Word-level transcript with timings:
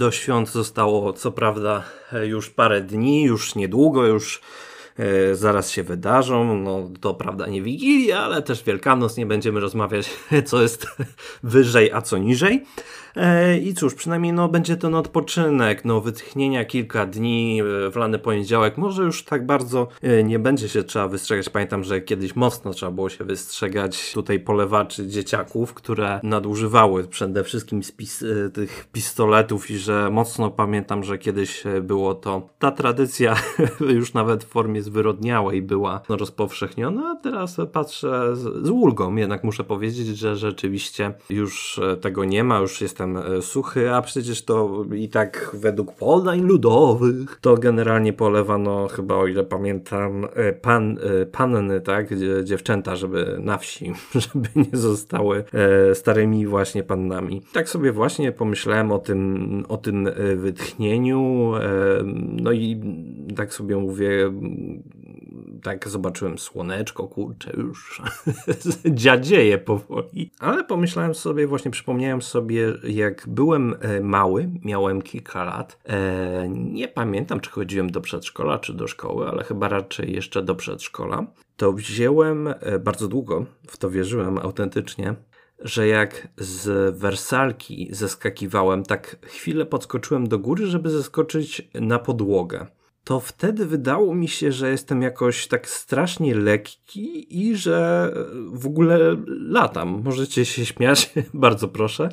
Do 0.00 0.10
świąt 0.10 0.48
zostało 0.48 1.12
co 1.12 1.32
prawda 1.32 1.84
już 2.22 2.50
parę 2.50 2.80
dni, 2.80 3.22
już 3.24 3.54
niedługo, 3.54 4.06
już 4.06 4.40
E, 4.40 4.79
zaraz 5.32 5.70
się 5.70 5.82
wydarzą. 5.82 6.56
No 6.56 6.90
to 7.00 7.14
prawda 7.14 7.46
nie 7.46 7.62
Wigilia, 7.62 8.18
ale 8.18 8.42
też 8.42 8.64
Wielkanoc. 8.64 9.16
Nie 9.16 9.26
będziemy 9.26 9.60
rozmawiać, 9.60 10.10
co 10.46 10.62
jest 10.62 10.86
wyżej, 11.42 11.92
a 11.92 12.02
co 12.02 12.18
niżej. 12.18 12.64
E, 13.16 13.58
I 13.58 13.74
cóż, 13.74 13.94
przynajmniej 13.94 14.32
no, 14.32 14.48
będzie 14.48 14.76
to 14.76 14.98
odpoczynek, 14.98 15.84
no, 15.84 16.00
wytchnienia 16.00 16.64
kilka 16.64 17.06
dni, 17.06 17.60
e, 17.60 17.90
w 17.90 17.96
lany 17.96 18.18
poniedziałek. 18.18 18.78
Może 18.78 19.02
już 19.02 19.24
tak 19.24 19.46
bardzo 19.46 19.88
nie 20.24 20.38
będzie 20.38 20.68
się 20.68 20.84
trzeba 20.84 21.08
wystrzegać. 21.08 21.48
Pamiętam, 21.48 21.84
że 21.84 22.00
kiedyś 22.00 22.36
mocno 22.36 22.72
trzeba 22.72 22.92
było 22.92 23.08
się 23.08 23.24
wystrzegać 23.24 24.12
tutaj 24.12 24.40
polewaczy 24.40 25.06
dzieciaków, 25.06 25.74
które 25.74 26.20
nadużywały 26.22 27.04
przede 27.04 27.44
wszystkim 27.44 27.82
spis, 27.82 28.24
tych 28.54 28.88
pistoletów 28.92 29.70
i 29.70 29.78
że 29.78 30.10
mocno 30.10 30.50
pamiętam, 30.50 31.04
że 31.04 31.18
kiedyś 31.18 31.64
było 31.82 32.14
to 32.14 32.48
ta 32.58 32.70
tradycja 32.70 33.36
już 33.98 34.14
nawet 34.14 34.44
w 34.44 34.48
formie 34.48 34.82
zwyrodniałej 34.90 35.62
była 35.62 36.00
rozpowszechniona, 36.08 37.10
a 37.10 37.22
teraz 37.22 37.56
patrzę 37.72 38.36
z, 38.36 38.66
z 38.66 38.70
ulgą. 38.70 39.16
Jednak 39.16 39.44
muszę 39.44 39.64
powiedzieć, 39.64 40.06
że 40.06 40.36
rzeczywiście 40.36 41.14
już 41.30 41.78
e, 41.78 41.96
tego 41.96 42.24
nie 42.24 42.44
ma, 42.44 42.58
już 42.58 42.80
jestem 42.80 43.16
e, 43.16 43.42
suchy, 43.42 43.94
a 43.94 44.02
przecież 44.02 44.44
to 44.44 44.84
i 44.94 45.08
tak 45.08 45.50
według 45.54 45.92
podań 45.92 46.40
ludowych 46.40 47.38
to 47.40 47.54
generalnie 47.54 48.12
polewano 48.12 48.88
chyba, 48.88 49.14
o 49.14 49.26
ile 49.26 49.44
pamiętam, 49.44 50.24
e, 50.34 50.52
pan, 50.52 50.98
panny, 51.32 51.80
tak, 51.80 52.08
dziewczęta, 52.44 52.96
żeby 52.96 53.36
na 53.40 53.58
wsi, 53.58 53.92
żeby 54.14 54.48
nie 54.56 54.78
zostały 54.78 55.44
starymi 55.94 56.46
właśnie 56.46 56.82
pannami. 56.82 57.42
Tak 57.52 57.68
sobie 57.68 57.92
właśnie 57.92 58.32
pomyślałem 58.32 58.92
o 58.92 58.98
tym, 58.98 59.64
o 59.68 59.76
tym 59.76 60.08
wytchnieniu, 60.36 61.52
no 62.42 62.52
i 62.52 62.80
tak 63.36 63.54
sobie 63.54 63.76
mówię, 63.76 64.32
tak 65.62 65.88
zobaczyłem 65.88 66.38
słoneczko, 66.38 67.08
kurczę, 67.08 67.52
już. 67.56 68.02
Dziadzieje 68.84 69.58
powoli. 69.58 70.30
Ale 70.38 70.64
pomyślałem 70.64 71.14
sobie, 71.14 71.46
właśnie 71.46 71.70
przypomniałem 71.70 72.22
sobie, 72.22 72.72
jak 72.84 73.24
byłem 73.28 73.74
e, 73.80 74.00
mały, 74.00 74.50
miałem 74.64 75.02
kilka 75.02 75.44
lat, 75.44 75.78
e, 75.84 76.48
nie 76.48 76.88
pamiętam, 76.88 77.40
czy 77.40 77.50
chodziłem 77.50 77.90
do 77.90 78.00
przedszkola, 78.00 78.58
czy 78.58 78.74
do 78.74 78.86
szkoły, 78.86 79.28
ale 79.28 79.44
chyba 79.44 79.68
raczej 79.68 80.12
jeszcze 80.12 80.42
do 80.42 80.54
przedszkola, 80.54 81.26
to 81.56 81.72
wziąłem, 81.72 82.48
e, 82.48 82.78
bardzo 82.78 83.08
długo 83.08 83.46
w 83.68 83.76
to 83.76 83.90
wierzyłem 83.90 84.38
autentycznie, 84.38 85.14
że 85.58 85.86
jak 85.86 86.28
z 86.36 86.96
wersalki 86.96 87.88
zeskakiwałem, 87.90 88.82
tak 88.82 89.16
chwilę 89.22 89.66
podskoczyłem 89.66 90.28
do 90.28 90.38
góry, 90.38 90.66
żeby 90.66 90.90
zeskoczyć 90.90 91.68
na 91.74 91.98
podłogę 91.98 92.66
to 93.04 93.20
wtedy 93.20 93.66
wydało 93.66 94.14
mi 94.14 94.28
się, 94.28 94.52
że 94.52 94.70
jestem 94.70 95.02
jakoś 95.02 95.48
tak 95.48 95.68
strasznie 95.68 96.34
lekki 96.34 97.38
i 97.48 97.56
że 97.56 98.10
w 98.52 98.66
ogóle 98.66 99.16
latam. 99.26 100.02
Możecie 100.04 100.44
się 100.44 100.66
śmiać, 100.66 101.12
bardzo 101.34 101.68
proszę. 101.68 102.08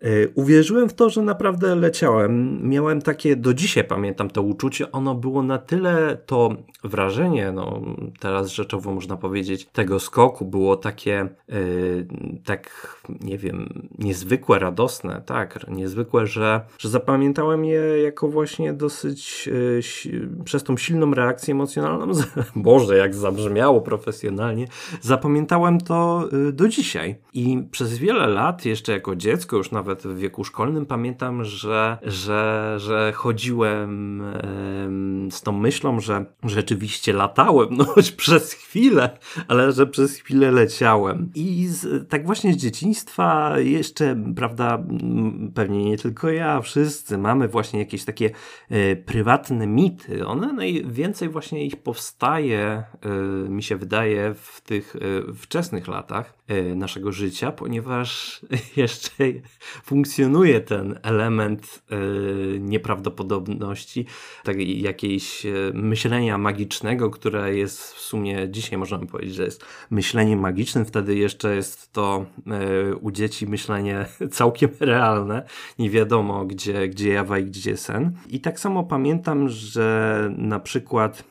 E, 0.00 0.28
uwierzyłem 0.34 0.88
w 0.88 0.94
to, 0.94 1.10
że 1.10 1.22
naprawdę 1.22 1.74
leciałem. 1.74 2.60
Miałem 2.68 3.02
takie, 3.02 3.36
do 3.36 3.54
dzisiaj 3.54 3.84
pamiętam 3.84 4.30
to 4.30 4.42
uczucie, 4.42 4.92
ono 4.92 5.14
było 5.14 5.42
na 5.42 5.58
tyle 5.58 6.18
to 6.26 6.56
wrażenie, 6.84 7.52
no 7.52 7.82
teraz 8.20 8.48
rzeczowo 8.48 8.92
można 8.92 9.16
powiedzieć, 9.16 9.66
tego 9.66 10.00
skoku 10.00 10.44
było 10.44 10.76
takie, 10.76 11.28
yy, 11.48 12.06
tak 12.44 12.70
nie 13.20 13.38
wiem, 13.38 13.88
niezwykłe, 13.98 14.58
radosne, 14.58 15.22
tak, 15.26 15.68
niezwykłe, 15.68 16.26
że, 16.26 16.60
że 16.78 16.88
zapamiętałem 16.88 17.64
je 17.64 17.80
jako 18.02 18.28
właśnie 18.28 18.72
dosyć 18.72 19.46
yy, 19.46 20.28
przez 20.44 20.64
tą 20.64 20.76
silną 20.76 21.14
reakcję 21.14 21.54
emocjonalną. 21.54 22.12
Boże, 22.56 22.96
jak 22.96 23.14
zabrzmiało 23.14 23.80
profesjonalnie. 23.80 24.66
Zapamiętałem 25.00 25.80
to 25.80 26.28
yy, 26.32 26.52
do 26.52 26.68
dzisiaj 26.68 27.16
i 27.32 27.62
przez 27.70 27.98
wiele 27.98 28.26
lat, 28.26 28.64
jeszcze 28.64 28.92
jako 28.92 29.16
dziecko, 29.16 29.56
już 29.56 29.70
nawet 29.70 29.87
nawet 29.88 30.06
w 30.06 30.18
wieku 30.18 30.44
szkolnym 30.44 30.86
pamiętam, 30.86 31.44
że, 31.44 31.98
że, 32.02 32.74
że 32.78 33.12
chodziłem 33.14 34.22
z 35.30 35.42
tą 35.42 35.52
myślą, 35.52 36.00
że 36.00 36.24
rzeczywiście 36.44 37.12
latałem, 37.12 37.68
no 37.76 37.84
choć 37.84 38.12
przez 38.12 38.52
chwilę, 38.52 39.18
ale 39.48 39.72
że 39.72 39.86
przez 39.86 40.14
chwilę 40.14 40.50
leciałem. 40.50 41.30
I 41.34 41.66
z, 41.66 42.08
tak 42.08 42.26
właśnie 42.26 42.52
z 42.52 42.56
dzieciństwa 42.56 43.58
jeszcze, 43.58 44.16
prawda, 44.36 44.84
pewnie 45.54 45.84
nie 45.84 45.98
tylko 45.98 46.30
ja, 46.30 46.60
wszyscy 46.60 47.18
mamy 47.18 47.48
właśnie 47.48 47.78
jakieś 47.78 48.04
takie 48.04 48.30
e, 48.70 48.96
prywatne 48.96 49.66
mity. 49.66 50.26
One 50.26 50.52
najwięcej 50.52 51.28
właśnie 51.28 51.64
ich 51.64 51.76
powstaje, 51.76 52.84
e, 53.02 53.48
mi 53.48 53.62
się 53.62 53.76
wydaje, 53.76 54.34
w 54.34 54.60
tych 54.60 54.96
e, 54.96 55.32
wczesnych 55.32 55.88
latach 55.88 56.37
naszego 56.76 57.12
życia, 57.12 57.52
ponieważ 57.52 58.40
jeszcze 58.76 59.24
funkcjonuje 59.84 60.60
ten 60.60 60.98
element 61.02 61.82
yy, 61.90 62.58
nieprawdopodobności, 62.60 64.06
takiej 64.44 64.82
jakiejś 64.82 65.44
yy, 65.44 65.72
myślenia 65.74 66.38
magicznego, 66.38 67.10
które 67.10 67.56
jest 67.56 67.92
w 67.92 68.00
sumie 68.00 68.48
dzisiaj 68.50 68.78
możemy 68.78 69.06
powiedzieć, 69.06 69.34
że 69.34 69.44
jest 69.44 69.64
myśleniem 69.90 70.40
magicznym, 70.40 70.84
wtedy 70.84 71.14
jeszcze 71.14 71.56
jest 71.56 71.92
to 71.92 72.26
u 73.00 73.10
dzieci 73.10 73.46
myślenie 73.46 74.06
całkiem 74.30 74.70
realne, 74.80 75.42
nie 75.78 75.90
wiadomo 75.90 76.44
gdzie, 76.44 76.88
gdzie 76.88 77.12
jawa 77.12 77.38
i 77.38 77.44
gdzie 77.44 77.76
sen. 77.76 78.12
I 78.28 78.40
tak 78.40 78.60
samo 78.60 78.84
pamiętam, 78.84 79.48
że 79.48 80.30
na 80.36 80.60
przykład 80.60 81.24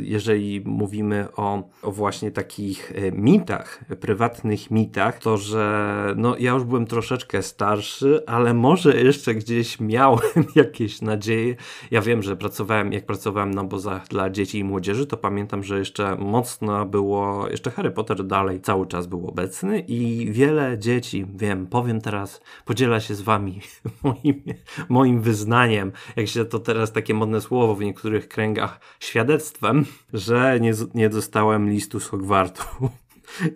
jeżeli 0.00 0.60
mówimy 0.64 1.26
o, 1.36 1.68
o 1.82 1.92
właśnie 1.92 2.30
takich 2.30 2.92
mitach, 3.12 3.84
prywatnych 4.10 4.70
mitach, 4.70 5.18
to 5.18 5.36
że 5.36 6.14
no 6.16 6.36
ja 6.38 6.52
już 6.52 6.64
byłem 6.64 6.86
troszeczkę 6.86 7.42
starszy, 7.42 8.22
ale 8.26 8.54
może 8.54 9.02
jeszcze 9.02 9.34
gdzieś 9.34 9.80
miałem 9.80 10.20
jakieś 10.54 11.02
nadzieje. 11.02 11.56
Ja 11.90 12.00
wiem, 12.00 12.22
że 12.22 12.36
pracowałem, 12.36 12.92
jak 12.92 13.06
pracowałem 13.06 13.50
na 13.50 13.60
obozach 13.60 14.08
dla 14.08 14.30
dzieci 14.30 14.58
i 14.58 14.64
młodzieży, 14.64 15.06
to 15.06 15.16
pamiętam, 15.16 15.62
że 15.62 15.78
jeszcze 15.78 16.16
mocno 16.16 16.86
było, 16.86 17.48
jeszcze 17.50 17.70
Harry 17.70 17.90
Potter 17.90 18.26
dalej 18.26 18.60
cały 18.60 18.86
czas 18.86 19.06
był 19.06 19.28
obecny 19.28 19.80
i 19.80 20.32
wiele 20.32 20.78
dzieci, 20.78 21.26
wiem, 21.34 21.66
powiem 21.66 22.00
teraz, 22.00 22.40
podziela 22.64 23.00
się 23.00 23.14
z 23.14 23.22
wami 23.22 23.60
moim, 24.02 24.42
moim 24.88 25.20
wyznaniem, 25.20 25.92
jak 26.16 26.28
się 26.28 26.44
to 26.44 26.58
teraz 26.58 26.92
takie 26.92 27.14
modne 27.14 27.40
słowo 27.40 27.74
w 27.74 27.80
niektórych 27.80 28.28
kręgach, 28.28 28.80
świadectwem, 29.00 29.84
że 30.12 30.58
nie, 30.60 30.72
nie 30.94 31.08
dostałem 31.08 31.70
listu 31.70 32.00
z 32.00 32.06
Hogwartu. 32.06 32.90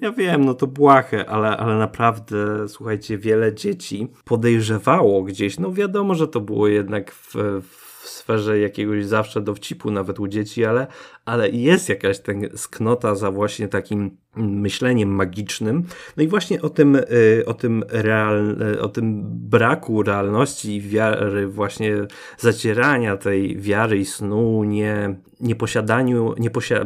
Ja 0.01 0.13
wiem, 0.13 0.45
no 0.45 0.55
to 0.55 0.67
błahe, 0.67 1.29
ale, 1.29 1.57
ale 1.57 1.79
naprawdę, 1.79 2.69
słuchajcie, 2.69 3.19
wiele 3.19 3.55
dzieci 3.55 4.09
podejrzewało 4.25 5.23
gdzieś, 5.23 5.59
no 5.59 5.73
wiadomo, 5.73 6.15
że 6.15 6.29
to 6.29 6.41
było 6.41 6.69
jednak 6.69 7.13
w, 7.13 7.35
w 8.03 8.09
sferze 8.09 8.59
jakiegoś 8.59 9.07
zawsze 9.07 9.41
dowcipu 9.41 9.91
nawet 9.91 10.21
u 10.21 10.29
dzieci, 10.29 10.65
ale, 10.65 10.87
ale 11.25 11.51
jest 11.51 11.89
jakaś 11.89 12.21
ten 12.21 12.49
sknota 12.57 13.15
za 13.15 13.31
właśnie 13.31 13.69
takim 13.69 14.17
myśleniem 14.37 15.09
magicznym. 15.09 15.85
No 16.17 16.23
i 16.23 16.29
właśnie 16.29 16.63
o 16.63 16.69
tym, 16.69 16.97
y, 16.97 17.45
o 17.47 17.55
tym, 17.55 17.85
real, 17.89 18.63
y, 18.75 18.81
o 18.81 18.89
tym 18.89 19.23
braku 19.27 20.03
realności 20.03 20.77
i 20.77 20.81
wiary, 20.81 21.47
właśnie 21.47 21.97
zacierania 22.39 23.17
tej 23.17 23.57
wiary 23.57 23.99
i 23.99 24.05
snu, 24.05 24.65
nie, 24.65 25.15
nieposiadaniu, 25.41 26.35
nieposia, 26.39 26.85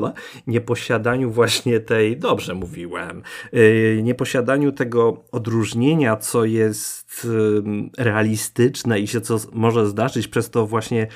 nieposiadaniu 0.46 1.30
właśnie 1.30 1.80
tej, 1.80 2.16
dobrze 2.16 2.54
mówiłem, 2.54 3.22
y, 3.54 4.00
nieposiadaniu 4.02 4.72
tego 4.72 5.24
odróżnienia, 5.32 6.16
co 6.16 6.44
jest 6.44 7.00
realistyczne 7.98 9.00
i 9.00 9.06
się 9.06 9.20
co 9.20 9.38
może 9.52 9.86
zdarzyć, 9.86 10.28
przez 10.28 10.50
to 10.50 10.66
właśnie 10.66 11.06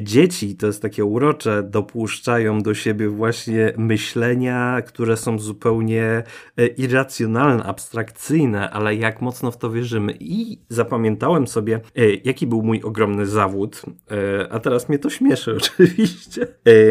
dzieci, 0.00 0.56
to 0.56 0.66
jest 0.66 0.82
takie 0.82 1.04
urocze, 1.04 1.62
dopuszczają 1.62 2.62
do 2.62 2.74
siebie 2.74 3.08
właśnie 3.08 3.72
myślenia, 3.76 4.82
które 4.82 5.16
są 5.16 5.29
są 5.30 5.38
zupełnie 5.38 6.22
e, 6.56 6.66
irracjonalne, 6.66 7.64
abstrakcyjne, 7.64 8.70
ale 8.70 8.94
jak 8.94 9.20
mocno 9.20 9.50
w 9.50 9.58
to 9.58 9.70
wierzymy. 9.70 10.16
I 10.20 10.58
zapamiętałem 10.68 11.46
sobie, 11.46 11.80
e, 11.96 12.10
jaki 12.24 12.46
był 12.46 12.62
mój 12.62 12.82
ogromny 12.82 13.26
zawód, 13.26 13.82
e, 14.10 14.52
a 14.52 14.60
teraz 14.60 14.88
mnie 14.88 14.98
to 14.98 15.10
śmieszy 15.10 15.56
oczywiście. 15.60 16.46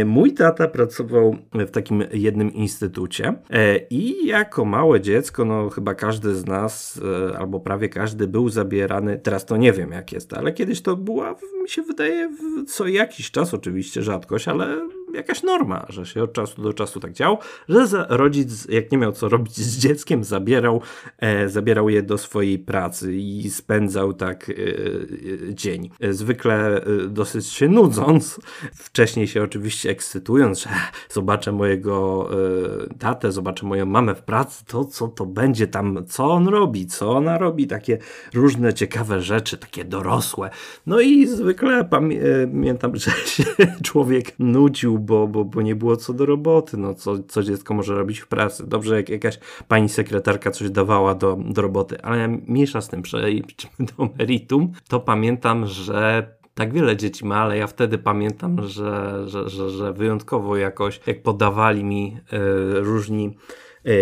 Mój 0.05 0.33
tata 0.33 0.67
pracował 0.67 1.35
w 1.53 1.71
takim 1.71 2.03
jednym 2.13 2.53
instytucie 2.53 3.33
i 3.89 4.27
jako 4.27 4.65
małe 4.65 5.01
dziecko, 5.01 5.45
no 5.45 5.69
chyba 5.69 5.95
każdy 5.95 6.35
z 6.35 6.45
nas, 6.45 7.01
albo 7.37 7.59
prawie 7.59 7.89
każdy 7.89 8.27
był 8.27 8.49
zabierany, 8.49 9.17
teraz 9.17 9.45
to 9.45 9.57
nie 9.57 9.73
wiem 9.73 9.91
jak 9.91 10.11
jest, 10.11 10.33
ale 10.33 10.53
kiedyś 10.53 10.81
to 10.81 10.95
była, 10.95 11.35
mi 11.61 11.69
się 11.69 11.81
wydaje, 11.81 12.35
co 12.67 12.87
jakiś 12.87 13.31
czas 13.31 13.53
oczywiście 13.53 14.01
rzadkość, 14.01 14.47
ale 14.47 14.89
jakaś 15.13 15.43
norma, 15.43 15.85
że 15.89 16.05
się 16.05 16.23
od 16.23 16.33
czasu 16.33 16.61
do 16.61 16.73
czasu 16.73 16.99
tak 16.99 17.13
działo, 17.13 17.39
że 17.69 18.05
rodzic, 18.09 18.65
jak 18.69 18.91
nie 18.91 18.97
miał 18.97 19.11
co 19.11 19.29
robić 19.29 19.57
z 19.57 19.77
dzieckiem, 19.77 20.23
zabierał, 20.23 20.81
e, 21.17 21.49
zabierał 21.49 21.89
je 21.89 22.03
do 22.03 22.17
swojej 22.17 22.59
pracy 22.59 23.15
i 23.15 23.49
spędzał 23.49 24.13
tak 24.13 24.49
e, 24.49 24.53
e 24.53 25.53
dzień. 25.53 25.89
Zwykle 26.09 26.83
e, 26.83 27.07
dosyć 27.07 27.47
się 27.47 27.67
nudząc, 27.67 28.39
wcześniej 28.73 29.27
się 29.27 29.43
oczywiście 29.43 29.89
ekscytując, 29.89 30.63
że 30.63 30.69
zobaczę 31.09 31.51
mojego 31.51 32.29
e, 32.31 32.93
tatę, 32.99 33.31
zobaczę 33.31 33.65
moją 33.65 33.85
mamę 33.85 34.15
w 34.15 34.21
pracy, 34.21 34.65
to 34.65 34.85
co 34.85 35.07
to 35.07 35.25
będzie 35.25 35.67
tam, 35.67 36.05
co 36.07 36.31
on 36.31 36.47
robi, 36.47 36.87
co 36.87 37.11
ona 37.11 37.37
robi, 37.37 37.67
takie 37.67 37.97
różne 38.33 38.73
ciekawe 38.73 39.21
rzeczy, 39.21 39.57
takie 39.57 39.85
dorosłe. 39.85 40.49
No 40.85 40.99
i 40.99 41.27
zwykle 41.27 41.85
pamiętam, 41.85 42.95
że 43.03 43.11
się 43.11 43.43
człowiek 43.83 44.39
nudził, 44.39 44.98
bo, 44.99 45.27
bo, 45.27 45.45
bo 45.45 45.61
nie 45.61 45.75
było 45.75 45.97
co 45.97 46.13
do 46.13 46.25
roboty, 46.25 46.77
no 46.77 46.93
co, 46.93 47.23
co 47.23 47.43
dziecko 47.43 47.73
może 47.73 47.95
robić 47.95 48.19
w 48.19 48.27
pracy. 48.27 48.67
Dobrze, 48.67 48.95
jak 48.95 49.09
jakaś 49.09 49.39
pani 49.67 49.89
sekretarka 49.89 50.51
coś 50.51 50.69
dawała 50.69 51.15
do, 51.15 51.37
do 51.49 51.61
roboty, 51.61 52.01
ale 52.01 52.27
mniejsza 52.27 52.81
z 52.81 52.89
tym, 52.89 53.01
przejdźmy 53.01 53.85
do 53.97 54.09
meritum, 54.17 54.71
to 54.87 54.99
pamiętam, 54.99 55.65
że 55.65 56.27
tak 56.53 56.73
wiele 56.73 56.97
dzieci 56.97 57.25
ma, 57.25 57.35
ale 57.35 57.57
ja 57.57 57.67
wtedy 57.67 57.97
pamiętam, 57.97 58.67
że, 58.67 59.23
że, 59.27 59.49
że, 59.49 59.69
że 59.69 59.93
wyjątkowo 59.93 60.57
jakoś, 60.57 60.99
jak 61.07 61.23
podawali 61.23 61.83
mi 61.83 62.17
y, 62.33 62.79
różni 62.79 63.37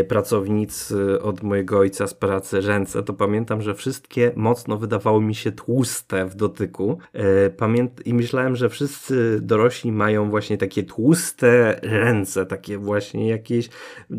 pracownicy 0.08 1.22
od 1.22 1.44
mojego 1.44 1.80
ojca 1.80 2.08
z 2.08 2.14
pracy 2.14 2.62
ręce, 2.62 3.04
to 3.04 3.14
pamiętam, 3.14 3.62
że 3.62 3.76
wszystkie 3.76 4.32
mocno 4.36 4.78
wydawały 4.78 5.22
mi 5.22 5.36
się 5.36 5.52
tłuste 5.52 6.26
w 6.26 6.36
dotyku. 6.36 6.98
E, 7.14 7.50
pamięt 7.50 8.08
I 8.08 8.14
myślałem, 8.14 8.56
że 8.56 8.70
wszyscy 8.70 9.40
dorośli 9.42 9.92
mają 9.92 10.30
właśnie 10.30 10.58
takie 10.58 10.84
tłuste 10.84 11.80
ręce, 11.84 12.46
takie 12.46 12.78
właśnie 12.78 13.28
jakieś. 13.28 13.70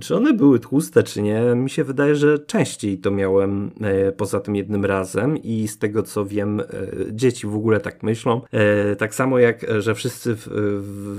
Czy 0.01 0.17
one 0.17 0.33
były 0.33 0.61
tłuste, 0.61 1.03
czy 1.03 1.23
nie? 1.23 1.41
Mi 1.55 1.71
się 1.71 1.85
wydaje, 1.85 2.17
że 2.17 2.39
częściej 2.39 2.99
to 2.99 3.11
miałem 3.11 3.71
e, 3.81 4.13
poza 4.13 4.41
tym 4.41 4.57
jednym 4.57 4.85
razem 4.85 5.37
i 5.37 5.69
z 5.69 5.79
tego 5.79 6.03
co 6.03 6.25
wiem, 6.25 6.63
dzieci 7.11 7.47
w 7.47 7.55
ogóle 7.55 7.81
tak 7.81 8.03
myślą. 8.03 8.41
Tak 8.99 9.15
samo 9.15 9.39
jak, 9.39 9.67
że 9.79 9.95
wszyscy 9.95 10.35
w, 10.35 10.49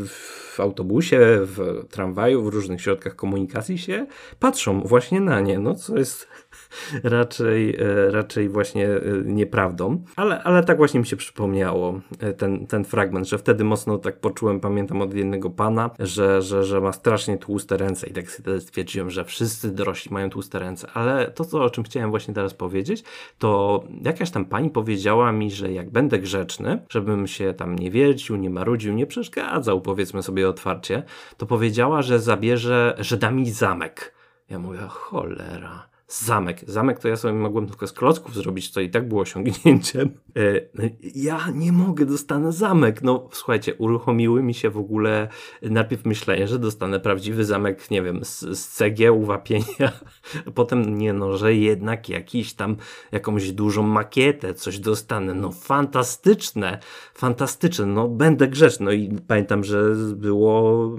w 0.06 0.49
w 0.50 0.60
autobusie, 0.60 1.19
w 1.42 1.86
tramwaju, 1.90 2.44
w 2.44 2.48
różnych 2.48 2.81
środkach 2.81 3.16
komunikacji 3.16 3.78
się 3.78 4.07
patrzą 4.40 4.81
właśnie 4.81 5.22
na 5.22 5.40
nie, 5.42 5.60
no 5.60 5.75
co 5.75 5.98
jest 5.98 6.28
raczej, 7.04 7.75
e, 7.75 8.12
raczej 8.12 8.50
właśnie 8.50 8.88
e, 8.88 9.01
nieprawdą. 9.25 10.04
Ale, 10.16 10.44
ale 10.44 10.63
tak 10.63 10.77
właśnie 10.77 11.00
mi 11.00 11.06
się 11.06 11.16
przypomniało 11.16 12.00
e, 12.19 12.33
ten, 12.33 12.68
ten 12.68 12.86
fragment, 12.86 13.27
że 13.27 13.38
wtedy 13.38 13.63
mocno 13.63 13.98
tak 13.98 14.19
poczułem, 14.19 14.60
pamiętam 14.60 15.01
od 15.01 15.13
jednego 15.13 15.50
pana, 15.50 15.89
że, 16.00 16.42
że, 16.42 16.63
że 16.63 16.81
ma 16.81 16.92
strasznie 16.92 17.38
tłuste 17.38 17.77
ręce 17.77 18.07
i 18.07 18.13
tak 18.13 18.31
sobie 18.31 18.62
stwierdziłem, 18.62 19.10
że 19.10 19.25
wszyscy 19.25 19.71
dorośli 19.71 20.13
mają 20.13 20.30
tłuste 20.30 20.60
ręce. 20.60 20.88
Ale 20.94 21.31
to, 21.31 21.45
co, 21.45 21.63
o 21.63 21.69
czym 21.69 21.83
chciałem 21.83 22.10
właśnie 22.10 22.33
teraz 22.33 22.54
powiedzieć, 22.54 23.04
to 23.38 23.83
jakaś 24.01 24.31
tam 24.31 24.45
pani 24.45 24.69
powiedziała 24.69 25.31
mi, 25.31 25.51
że 25.51 25.72
jak 25.72 25.89
będę 25.89 26.19
grzeczny, 26.19 26.81
żebym 26.89 27.27
się 27.27 27.54
tam 27.54 27.80
nie 27.80 27.92
wiercił, 27.92 28.36
nie 28.36 28.50
marudził, 28.50 28.94
nie 28.94 29.06
przeszkadzał, 29.06 29.81
powiedzmy 29.81 30.24
sobie 30.24 30.50
otwarcie, 30.50 31.04
to 31.38 31.45
powiedziała, 31.45 32.01
że 32.01 32.19
zabierze, 32.19 32.95
że 33.00 33.18
da 33.18 33.31
mi 33.31 33.51
zamek. 33.51 34.13
Ja 34.50 34.60
mówię, 34.60 34.80
cholera 34.89 35.88
zamek. 36.10 36.62
Zamek 36.68 37.00
to 37.00 37.08
ja 37.08 37.16
sobie 37.16 37.34
mogłem 37.34 37.68
tylko 37.68 37.88
z 37.88 37.94
klocków 37.94 38.36
zrobić, 38.36 38.70
co 38.70 38.82
i 38.82 38.90
tak 38.90 39.08
było 39.08 39.22
osiągnięciem. 39.22 40.10
E, 40.36 40.62
no 40.74 40.84
ja 41.16 41.40
nie 41.56 41.72
mogę, 41.72 42.06
dostanę 42.06 42.52
zamek. 42.52 43.02
No 43.02 43.30
słuchajcie, 43.32 43.76
uruchomiły 43.76 44.44
mi 44.44 44.54
się 44.54 44.70
w 44.70 44.78
ogóle 44.78 45.28
najpierw 45.62 46.06
myślenie, 46.06 46.48
że 46.48 46.60
dostanę 46.60 47.00
prawdziwy 47.00 47.46
zamek, 47.46 47.92
nie 47.92 48.02
wiem, 48.02 48.26
z, 48.26 48.40
z 48.40 48.68
cegieł, 48.68 49.24
wapienia. 49.24 49.92
Potem 50.56 50.98
nie 50.98 51.14
no, 51.14 51.38
że 51.38 51.56
jednak 51.56 52.10
jakiś 52.10 52.54
tam, 52.54 52.76
jakąś 53.12 53.52
dużą 53.52 53.84
makietę, 53.84 54.54
coś 54.54 54.80
dostanę. 54.80 55.34
No 55.34 55.52
fantastyczne, 55.52 56.80
fantastyczne. 57.14 57.86
No 57.86 58.08
będę 58.08 58.48
grzeczny. 58.48 58.86
No 58.86 58.92
i 58.92 59.10
pamiętam, 59.28 59.64
że 59.64 59.96
było, 60.16 60.92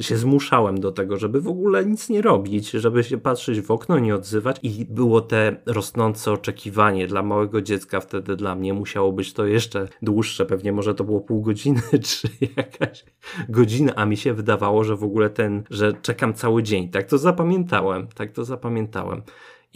się 0.00 0.16
zmuszałem 0.16 0.80
do 0.80 0.92
tego, 0.92 1.16
żeby 1.16 1.40
w 1.40 1.48
ogóle 1.48 1.86
nic 1.86 2.08
nie 2.08 2.22
robić, 2.22 2.70
żeby 2.70 3.04
się 3.04 3.18
patrzeć 3.18 3.60
w 3.60 3.70
okno, 3.70 3.98
nie 3.98 4.14
odzywać 4.14 4.55
i 4.62 4.84
było 4.84 5.20
te 5.20 5.56
rosnące 5.66 6.32
oczekiwanie 6.32 7.06
dla 7.06 7.22
małego 7.22 7.62
dziecka 7.62 8.00
wtedy 8.00 8.36
dla 8.36 8.54
mnie 8.54 8.74
musiało 8.74 9.12
być 9.12 9.32
to 9.32 9.46
jeszcze 9.46 9.88
dłuższe, 10.02 10.46
pewnie 10.46 10.72
może 10.72 10.94
to 10.94 11.04
było 11.04 11.20
pół 11.20 11.42
godziny 11.42 11.82
czy 12.08 12.28
jakaś 12.56 13.04
godzina, 13.48 13.92
a 13.96 14.06
mi 14.06 14.16
się 14.16 14.34
wydawało, 14.34 14.84
że 14.84 14.96
w 14.96 15.04
ogóle 15.04 15.30
ten, 15.30 15.62
że 15.70 15.92
czekam 16.02 16.34
cały 16.34 16.62
dzień. 16.62 16.88
Tak 16.88 17.06
to 17.06 17.18
zapamiętałem, 17.18 18.06
tak 18.14 18.32
to 18.32 18.44
zapamiętałem. 18.44 19.22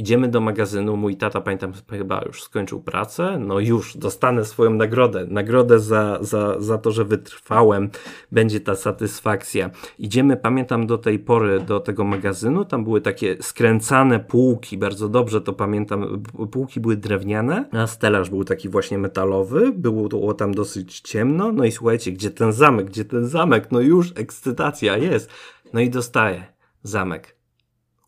Idziemy 0.01 0.29
do 0.29 0.41
magazynu, 0.41 0.97
mój 0.97 1.17
tata, 1.17 1.41
pamiętam, 1.41 1.73
chyba 1.91 2.23
już 2.27 2.43
skończył 2.43 2.83
pracę, 2.83 3.39
no 3.39 3.59
już, 3.59 3.97
dostanę 3.97 4.45
swoją 4.45 4.71
nagrodę, 4.71 5.27
nagrodę 5.29 5.81
za, 5.81 6.19
za, 6.21 6.61
za 6.61 6.79
to, 6.79 6.91
że 6.91 7.05
wytrwałem, 7.05 7.91
będzie 8.33 8.61
ta 8.61 8.75
satysfakcja. 8.75 9.71
Idziemy, 9.99 10.37
pamiętam 10.37 10.87
do 10.87 10.99
tej 10.99 11.19
pory, 11.19 11.61
do 11.61 11.81
tego 11.81 12.05
magazynu, 12.05 12.65
tam 12.65 12.85
były 12.85 13.01
takie 13.01 13.43
skręcane 13.43 14.21
półki, 14.21 14.79
bardzo 14.79 15.09
dobrze 15.09 15.41
to 15.41 15.53
pamiętam, 15.53 16.23
półki 16.51 16.81
były 16.81 16.97
drewniane, 16.97 17.69
a 17.73 17.87
stelaż 17.87 18.31
był 18.31 18.45
taki 18.45 18.69
właśnie 18.69 18.99
metalowy, 18.99 19.73
było, 19.73 20.35
tam 20.35 20.55
dosyć 20.55 21.01
ciemno, 21.01 21.53
no 21.53 21.65
i 21.65 21.73
słuchajcie, 21.73 22.13
gdzie 22.13 22.31
ten 22.31 22.53
zamek, 22.53 22.87
gdzie 22.87 23.05
ten 23.05 23.27
zamek, 23.27 23.73
no 23.73 23.81
już 23.81 24.13
ekscytacja 24.17 24.97
jest. 24.97 25.31
No 25.73 25.81
i 25.81 25.91
dostaję 25.91 26.45
zamek, 26.83 27.37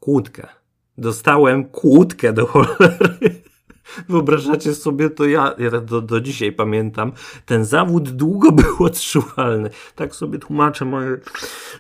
kłódkę 0.01 0.62
Dostałem 0.99 1.65
kłódkę 1.65 2.33
do 2.33 2.47
cholery. 2.47 3.43
Wyobrażacie 4.09 4.75
sobie 4.75 5.11
to 5.11 5.25
ja, 5.25 5.55
ja 5.59 5.71
do, 5.71 6.01
do 6.01 6.21
dzisiaj 6.21 6.53
pamiętam. 6.53 7.13
Ten 7.47 7.65
zawód 7.65 8.11
długo 8.11 8.53
był 8.53 8.87
odczuwalny. 8.87 9.71
Tak 9.97 10.15
sobie 10.15 10.39
tłumaczę 10.39 10.85
moje 10.85 11.17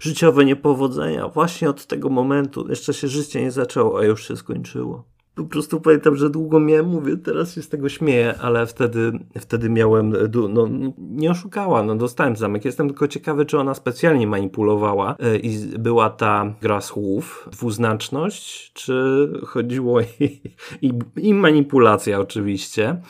życiowe 0.00 0.44
niepowodzenia. 0.44 1.28
Właśnie 1.28 1.70
od 1.70 1.86
tego 1.86 2.08
momentu 2.08 2.68
jeszcze 2.68 2.94
się 2.94 3.08
życie 3.08 3.42
nie 3.42 3.50
zaczęło, 3.50 3.98
a 3.98 4.04
już 4.04 4.28
się 4.28 4.36
skończyło 4.36 5.11
po 5.34 5.44
prostu 5.44 5.80
pamiętam, 5.80 6.16
że 6.16 6.30
długo 6.30 6.60
miałem, 6.60 6.86
mówię, 6.86 7.16
teraz 7.16 7.54
się 7.54 7.62
z 7.62 7.68
tego 7.68 7.88
śmieję, 7.88 8.34
ale 8.40 8.66
wtedy, 8.66 9.12
wtedy 9.40 9.70
miałem, 9.70 10.14
no, 10.50 10.68
nie 10.98 11.30
oszukała, 11.30 11.82
no 11.82 11.94
dostałem 11.94 12.36
zamek. 12.36 12.64
Jestem 12.64 12.88
tylko 12.88 13.08
ciekawy, 13.08 13.46
czy 13.46 13.58
ona 13.58 13.74
specjalnie 13.74 14.26
manipulowała 14.26 15.16
e, 15.18 15.36
i 15.36 15.78
była 15.78 16.10
ta 16.10 16.54
gra 16.62 16.80
słów, 16.80 17.48
dwuznaczność, 17.52 18.72
czy 18.72 19.28
chodziło 19.46 20.00
i, 20.00 20.06
i, 20.86 20.92
i 21.16 21.34
manipulacja 21.34 22.20
oczywiście. 22.20 23.00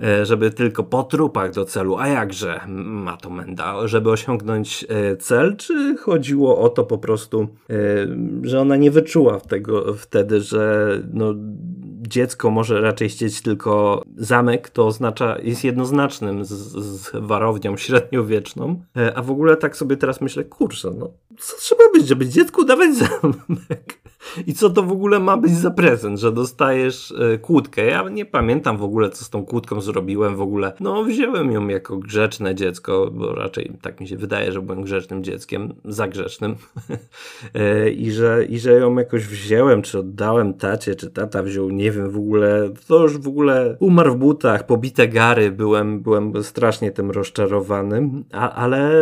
E, 0.00 0.26
żeby 0.26 0.50
tylko 0.50 0.84
po 0.84 1.02
trupach 1.02 1.52
do 1.52 1.64
celu, 1.64 1.96
a 1.96 2.08
jakże 2.08 2.60
ma 2.68 3.16
to 3.16 3.30
Menda, 3.30 3.88
żeby 3.88 4.10
osiągnąć 4.10 4.86
e, 4.88 5.16
cel, 5.16 5.56
czy 5.56 5.96
chodziło 5.96 6.58
o 6.58 6.68
to 6.68 6.84
po 6.84 6.98
prostu, 6.98 7.48
e, 7.70 7.76
że 8.42 8.60
ona 8.60 8.76
nie 8.76 8.90
wyczuła 8.90 9.40
tego 9.40 9.94
wtedy, 9.94 10.40
że 10.40 10.88
no, 11.12 11.34
dziecko 12.08 12.50
może 12.50 12.80
raczej 12.80 13.08
chcieć 13.08 13.42
tylko 13.42 14.02
zamek, 14.16 14.70
to 14.70 14.86
oznacza, 14.86 15.38
jest 15.42 15.64
jednoznacznym 15.64 16.44
z, 16.44 16.50
z 16.50 17.10
warownią 17.14 17.76
średniowieczną, 17.76 18.82
a 19.14 19.22
w 19.22 19.30
ogóle 19.30 19.56
tak 19.56 19.76
sobie 19.76 19.96
teraz 19.96 20.20
myślę, 20.20 20.44
kurczę, 20.44 20.90
no 20.98 21.10
co 21.38 21.56
trzeba 21.56 21.82
być, 21.92 22.08
żeby 22.08 22.28
dziecku 22.28 22.64
dawać 22.64 22.96
zamek? 22.96 24.01
I 24.46 24.54
co 24.54 24.70
to 24.70 24.82
w 24.82 24.92
ogóle 24.92 25.20
ma 25.20 25.36
być 25.36 25.52
za 25.52 25.70
prezent, 25.70 26.20
że 26.20 26.32
dostajesz 26.32 27.14
e, 27.34 27.38
kłódkę? 27.38 27.86
Ja 27.86 28.08
nie 28.08 28.26
pamiętam 28.26 28.76
w 28.76 28.82
ogóle, 28.82 29.10
co 29.10 29.24
z 29.24 29.30
tą 29.30 29.46
kłódką 29.46 29.80
zrobiłem 29.80 30.36
w 30.36 30.40
ogóle. 30.40 30.72
No, 30.80 31.04
wziąłem 31.04 31.52
ją 31.52 31.68
jako 31.68 31.96
grzeczne 31.96 32.54
dziecko, 32.54 33.10
bo 33.12 33.34
raczej 33.34 33.72
tak 33.82 34.00
mi 34.00 34.08
się 34.08 34.16
wydaje, 34.16 34.52
że 34.52 34.62
byłem 34.62 34.82
grzecznym 34.82 35.24
dzieckiem, 35.24 35.74
za 35.84 36.08
grzecznym. 36.08 36.56
e, 37.54 37.90
I, 37.90 38.12
że, 38.12 38.44
I 38.44 38.58
że 38.58 38.72
ją 38.72 38.96
jakoś 38.98 39.26
wziąłem, 39.26 39.82
czy 39.82 39.98
oddałem 39.98 40.54
tacie, 40.54 40.94
czy 40.94 41.10
tata 41.10 41.42
wziął, 41.42 41.70
nie 41.70 41.90
wiem 41.90 42.10
w 42.10 42.16
ogóle. 42.16 42.70
To 42.88 43.02
już 43.02 43.18
w 43.18 43.28
ogóle 43.28 43.76
umarł 43.80 44.12
w 44.12 44.16
butach, 44.16 44.66
pobite 44.66 45.08
gary, 45.08 45.50
byłem, 45.50 46.00
byłem 46.00 46.42
strasznie 46.42 46.92
tym 46.92 47.10
rozczarowany. 47.10 48.10
A, 48.32 48.52
ale 48.52 48.92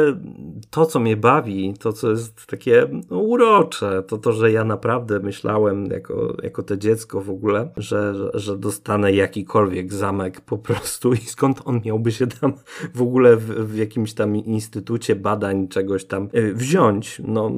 to, 0.70 0.86
co 0.86 1.00
mnie 1.00 1.16
bawi, 1.16 1.74
to, 1.80 1.92
co 1.92 2.10
jest 2.10 2.46
takie 2.46 2.88
no, 3.10 3.18
urocze, 3.18 4.02
to 4.02 4.18
to, 4.18 4.32
że 4.32 4.52
ja 4.52 4.64
naprawdę 4.64 5.09
naprawdę 5.10 5.26
myślałem 5.26 5.86
jako, 5.86 6.36
jako 6.42 6.62
to 6.62 6.76
dziecko 6.76 7.20
w 7.20 7.30
ogóle, 7.30 7.68
że, 7.76 8.14
że, 8.34 8.58
dostanę 8.58 9.12
jakikolwiek 9.12 9.92
zamek 9.92 10.40
po 10.40 10.58
prostu 10.58 11.12
i 11.12 11.18
skąd 11.18 11.60
on 11.64 11.80
miałby 11.84 12.12
się 12.12 12.26
tam 12.26 12.52
w 12.94 13.02
ogóle 13.02 13.36
w, 13.36 13.46
w 13.46 13.76
jakimś 13.76 14.14
tam 14.14 14.36
instytucie 14.36 15.16
badań 15.16 15.68
czegoś 15.68 16.04
tam 16.04 16.28
e, 16.32 16.52
wziąć. 16.52 17.22
No, 17.24 17.50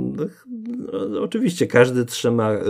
no 1.10 1.22
oczywiście 1.22 1.66
każdy 1.66 2.04
trzyma 2.04 2.52
e, 2.52 2.64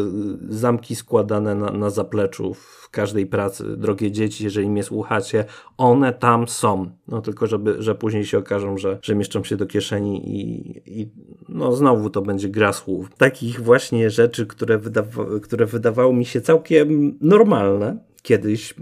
zamki 0.49 0.95
składane 0.95 1.55
na, 1.55 1.71
na 1.71 1.91
zapleczu 1.91 2.55
w 2.55 2.82
każdej 2.93 3.27
pracy. 3.27 3.77
Drogie 3.77 4.13
dzieci, 4.13 4.45
jeżeli 4.45 4.71
mnie 4.71 4.83
słuchacie, 4.83 5.45
one 5.77 6.13
tam 6.13 6.49
są. 6.49 6.91
No 7.09 7.23
tylko, 7.23 7.47
żeby, 7.47 7.83
że 7.83 7.95
później 7.95 8.25
się 8.25 8.39
okażą, 8.39 8.79
że, 8.79 8.99
że 9.03 9.15
mieszczą 9.15 9.45
się 9.45 9.57
do 9.57 9.67
kieszeni 9.67 10.41
i, 10.41 11.01
i 11.01 11.09
no 11.49 11.73
znowu 11.73 12.11
to 12.11 12.23
będzie 12.23 12.49
gra 12.49 12.73
słów. 12.73 13.11
Takich 13.17 13.61
właśnie 13.61 14.11
rzeczy, 14.11 14.47
które, 14.47 14.79
wydawa 14.79 15.25
które 15.43 15.67
wydawały 15.67 16.15
mi 16.15 16.25
się 16.25 16.41
całkiem 16.41 17.19
normalne, 17.21 17.97
kiedyś. 18.23 18.75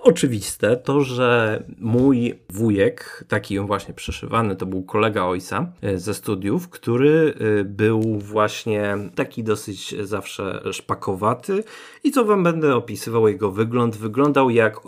Oczywiste, 0.00 0.76
to 0.76 1.00
że 1.00 1.62
mój 1.78 2.34
wujek, 2.50 3.24
taki 3.28 3.60
właśnie 3.60 3.94
przeszywany, 3.94 4.56
to 4.56 4.66
był 4.66 4.82
kolega 4.82 5.24
ojca 5.24 5.72
e, 5.82 5.98
ze 5.98 6.14
studiów, 6.14 6.68
który 6.68 7.34
e, 7.60 7.64
był 7.64 8.18
właśnie 8.18 8.96
taki 9.14 9.44
dosyć 9.44 9.94
zawsze 10.02 10.62
szpakowaty. 10.72 11.64
I 12.04 12.10
co 12.10 12.24
wam 12.24 12.42
będę 12.42 12.76
opisywał 12.76 13.28
jego 13.28 13.50
wygląd, 13.50 13.96
wyglądał 13.96 14.50
jak 14.50 14.76
e, 14.76 14.80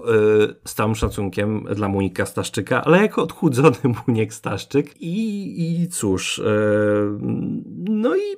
z 0.65 0.75
całym 0.75 0.95
szacunkiem 0.95 1.67
dla 1.75 1.89
Monika 1.89 2.27
Staszczyka, 2.27 2.85
ale 2.85 3.03
jak 3.03 3.19
odchudzony 3.19 3.77
Muniek 4.07 4.35
Staszczyk. 4.35 4.95
I, 5.01 5.83
i 5.83 5.89
cóż, 5.89 6.43
no 7.89 8.17
i 8.17 8.37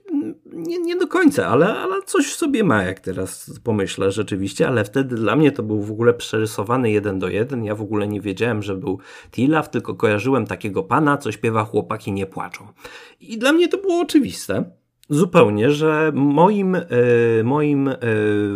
nie, 0.67 0.79
nie 0.79 0.97
do 0.97 1.07
końca, 1.07 1.47
ale, 1.47 1.79
ale 1.79 2.03
coś 2.03 2.27
w 2.27 2.37
sobie 2.37 2.65
ma, 2.65 2.83
jak 2.83 3.01
teraz 3.01 3.61
pomyślę 3.65 4.13
rzeczywiście, 4.13 4.69
ale 4.69 4.85
wtedy 4.85 5.17
dla 5.17 5.37
mnie 5.37 5.53
to 5.53 5.63
był 5.63 5.83
w 5.83 5.91
ogóle 5.91 6.15
przerysowany 6.15 6.91
jeden 6.91 7.19
do 7.19 7.29
jeden. 7.29 7.65
Ja 7.65 7.75
w 7.75 7.83
ogóle 7.83 8.09
nie 8.09 8.21
wiedziałem, 8.21 8.63
że 8.63 8.77
był 8.77 8.99
Tilaf, 9.31 9.71
tylko 9.71 9.95
kojarzyłem 9.95 10.47
takiego 10.47 10.83
pana, 10.83 11.17
co 11.17 11.33
śpiewa 11.33 11.65
chłopaki 11.65 12.13
nie 12.13 12.27
płaczą. 12.27 12.67
I 13.21 13.39
dla 13.39 13.53
mnie 13.53 13.69
to 13.69 13.79
było 13.79 14.01
oczywiste. 14.01 14.65
Zupełnie, 15.11 15.71
że 15.71 16.13
moim, 16.15 16.75
e, 16.75 16.89
moim 17.45 17.89
e, 17.89 17.97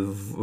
w, 0.03 0.35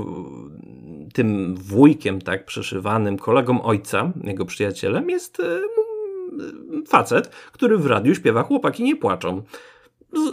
tym 1.13 1.55
wujkiem, 1.55 2.21
tak, 2.21 2.45
przeszywanym, 2.45 3.17
kolegą 3.17 3.61
ojca, 3.63 4.11
jego 4.23 4.45
przyjacielem, 4.45 5.09
jest 5.09 5.39
e, 5.39 5.43
facet, 6.87 7.27
który 7.27 7.77
w 7.77 7.85
radiu 7.85 8.15
śpiewa 8.15 8.43
chłopaki 8.43 8.83
nie 8.83 8.95
płaczą. 8.95 9.43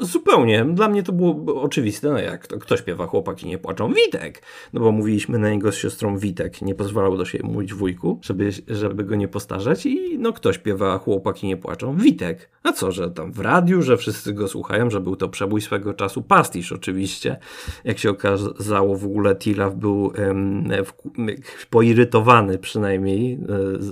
Zupełnie. 0.00 0.64
Dla 0.64 0.88
mnie 0.88 1.02
to 1.02 1.12
było 1.12 1.62
oczywiste. 1.62 2.08
No 2.08 2.18
jak 2.18 2.46
to, 2.46 2.58
kto 2.58 2.76
śpiewa 2.76 3.06
Chłopaki 3.06 3.46
nie 3.46 3.58
płaczą? 3.58 3.92
Witek! 3.92 4.42
No 4.72 4.80
bo 4.80 4.92
mówiliśmy 4.92 5.38
na 5.38 5.50
niego 5.50 5.72
z 5.72 5.76
siostrą 5.76 6.18
Witek. 6.18 6.62
Nie 6.62 6.74
pozwalał 6.74 7.16
do 7.16 7.24
siebie 7.24 7.48
mówić 7.48 7.74
wujku, 7.74 8.18
żeby, 8.22 8.50
żeby 8.68 9.04
go 9.04 9.14
nie 9.14 9.28
postarzać. 9.28 9.86
I 9.86 10.18
no 10.18 10.32
kto 10.32 10.52
śpiewa 10.52 10.98
Chłopaki 10.98 11.46
nie 11.46 11.56
płaczą? 11.56 11.96
Witek. 11.96 12.50
A 12.62 12.72
co, 12.72 12.92
że 12.92 13.10
tam 13.10 13.32
w 13.32 13.40
radiu, 13.40 13.82
że 13.82 13.96
wszyscy 13.96 14.32
go 14.32 14.48
słuchają, 14.48 14.90
że 14.90 15.00
był 15.00 15.16
to 15.16 15.28
przebój 15.28 15.60
swego 15.60 15.94
czasu. 15.94 16.22
Pastisz 16.22 16.72
oczywiście. 16.72 17.36
Jak 17.84 17.98
się 17.98 18.10
okazało 18.10 18.96
w 18.96 19.04
ogóle 19.04 19.36
Tilaf 19.36 19.74
był 19.74 20.12
em, 20.14 20.68
w, 20.84 21.66
poirytowany 21.66 22.58
przynajmniej. 22.58 23.38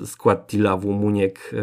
E, 0.02 0.06
skład 0.06 0.46
Tilawu 0.46 0.92
Muniek 0.92 1.52
e, 1.52 1.56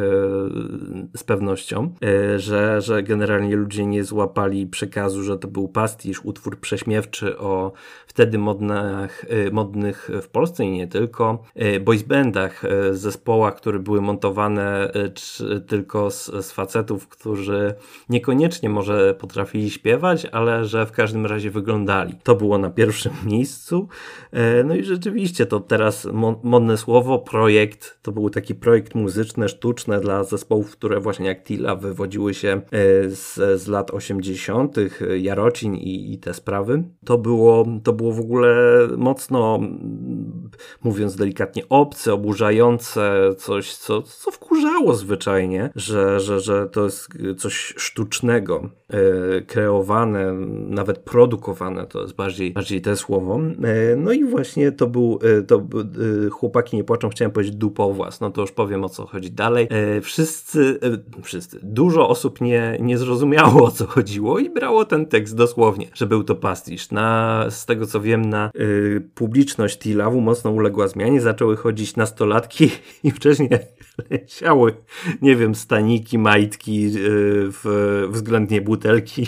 z 1.18 1.24
pewnością, 1.24 1.94
e, 2.04 2.40
że, 2.40 2.82
że 2.82 3.04
generalnie 3.04 3.56
ludzie 3.56 3.86
nie 3.86 4.04
złapali 4.14 4.68
przekazu, 4.68 5.24
że 5.24 5.38
to 5.38 5.48
był 5.48 5.68
pastisz, 5.68 6.26
utwór 6.26 6.60
prześmiewczy 6.60 7.38
o 7.38 7.72
wtedy 8.08 8.38
modnych, 8.38 9.26
y, 9.48 9.52
modnych 9.52 10.10
w 10.22 10.28
Polsce 10.28 10.66
i 10.66 10.72
nie 10.72 10.88
tylko, 10.88 11.44
y, 11.62 11.80
boys 11.80 12.04
y, 12.04 12.98
zespołach, 12.98 13.56
które 13.56 13.80
były 13.80 14.02
montowane 14.02 14.92
tylko 15.68 16.12
z, 16.12 16.26
z 16.26 16.52
facetów, 16.52 17.08
którzy 17.08 17.76
niekoniecznie 18.10 18.70
może 18.70 19.14
potrafili 19.14 19.70
śpiewać, 19.70 20.26
ale 20.26 20.66
że 20.66 20.86
w 20.86 20.92
każdym 20.92 21.26
razie 21.26 21.52
wyglądali. 21.52 22.16
To 22.24 22.36
było 22.36 22.58
na 22.58 22.70
pierwszym 22.70 23.14
miejscu. 23.32 23.88
No 24.66 24.76
i 24.76 24.84
rzeczywiście 24.84 25.46
to 25.46 25.60
teraz 25.60 26.08
modne 26.44 26.78
słowo, 26.78 27.20
projekt, 27.20 27.98
to 28.02 28.12
był 28.12 28.30
taki 28.30 28.56
projekt 28.56 28.96
muzyczny, 28.96 29.50
sztuczny 29.50 30.00
dla 30.00 30.24
zespołów, 30.24 30.72
które 30.72 31.00
właśnie 31.00 31.28
jak 31.28 31.44
Tila 31.44 31.76
wywodziły 31.76 32.34
się 32.34 32.62
z, 33.08 33.62
z 33.62 33.68
lat 33.68 33.92
80., 33.92 34.03
Jarocin 35.18 35.76
i, 35.76 36.14
i 36.14 36.18
te 36.18 36.34
sprawy. 36.34 36.84
To 37.06 37.18
było, 37.18 37.66
to 37.84 37.94
było 37.94 38.12
w 38.12 38.20
ogóle 38.20 38.54
mocno, 38.98 39.60
mówiąc 40.84 41.16
delikatnie, 41.16 41.64
obce, 41.70 42.14
oburzające, 42.14 43.30
coś, 43.38 43.76
co, 43.76 44.02
co 44.02 44.32
wkurzało 44.32 44.94
zwyczajnie, 44.94 45.70
że, 45.76 46.20
że, 46.20 46.40
że 46.40 46.70
to 46.70 46.84
jest 46.84 47.10
coś 47.38 47.74
sztucznego, 47.78 48.70
kreowane, 49.48 50.34
nawet 50.68 51.00
produkowane, 51.00 51.86
to 51.88 52.02
jest 52.02 52.16
bardziej, 52.16 52.52
bardziej 52.52 52.82
te 52.82 52.96
słowo. 52.96 53.40
E, 53.64 53.96
no 53.96 54.12
i 54.12 54.24
właśnie 54.24 54.72
to 54.72 54.88
był, 54.88 55.20
e, 55.40 55.42
to 55.42 55.62
chłopaki 56.32 56.78
nie 56.78 56.84
płaczą, 56.84 57.10
chciałem 57.10 57.32
powiedzieć 57.32 57.56
dupowłas, 57.56 58.22
no 58.22 58.32
to 58.32 58.42
już 58.42 58.52
powiem 58.52 58.84
o 58.84 58.90
co 58.90 59.06
chodzi 59.06 59.32
dalej. 59.32 59.68
Wszyscy, 60.02 60.80
wszyscy, 61.24 61.60
dużo 61.64 62.10
osób 62.10 62.42
nie, 62.42 62.78
nie 62.82 62.98
zrozumiało 62.98 63.64
o 63.66 63.72
co 63.72 63.88
chodziło 63.88 64.40
i 64.40 64.50
brało 64.50 64.86
ten 64.86 65.06
tekst 65.06 65.36
dosłownie, 65.36 65.88
że 65.94 66.08
był 66.08 66.24
to 66.24 66.36
pastisz. 66.36 66.92
Na, 66.92 67.46
z 67.50 67.66
tego 67.66 67.86
co 67.86 68.02
wiem, 68.02 68.30
na 68.30 68.52
publiczność 69.16 69.80
Tilawu 69.80 70.22
mocno 70.22 70.52
uległa 70.52 70.88
zmianie. 70.88 71.22
Zaczęły 71.22 71.56
chodzić 71.56 71.96
nastolatki 71.96 72.70
i 73.04 73.12
wcześniej 73.12 73.50
leciały, 74.10 74.74
nie 75.22 75.36
wiem, 75.36 75.56
staniki, 75.56 76.18
majtki, 76.18 76.90
w, 76.94 78.08
względnie 78.12 78.62
butelki 78.84 79.22
y, 79.22 79.28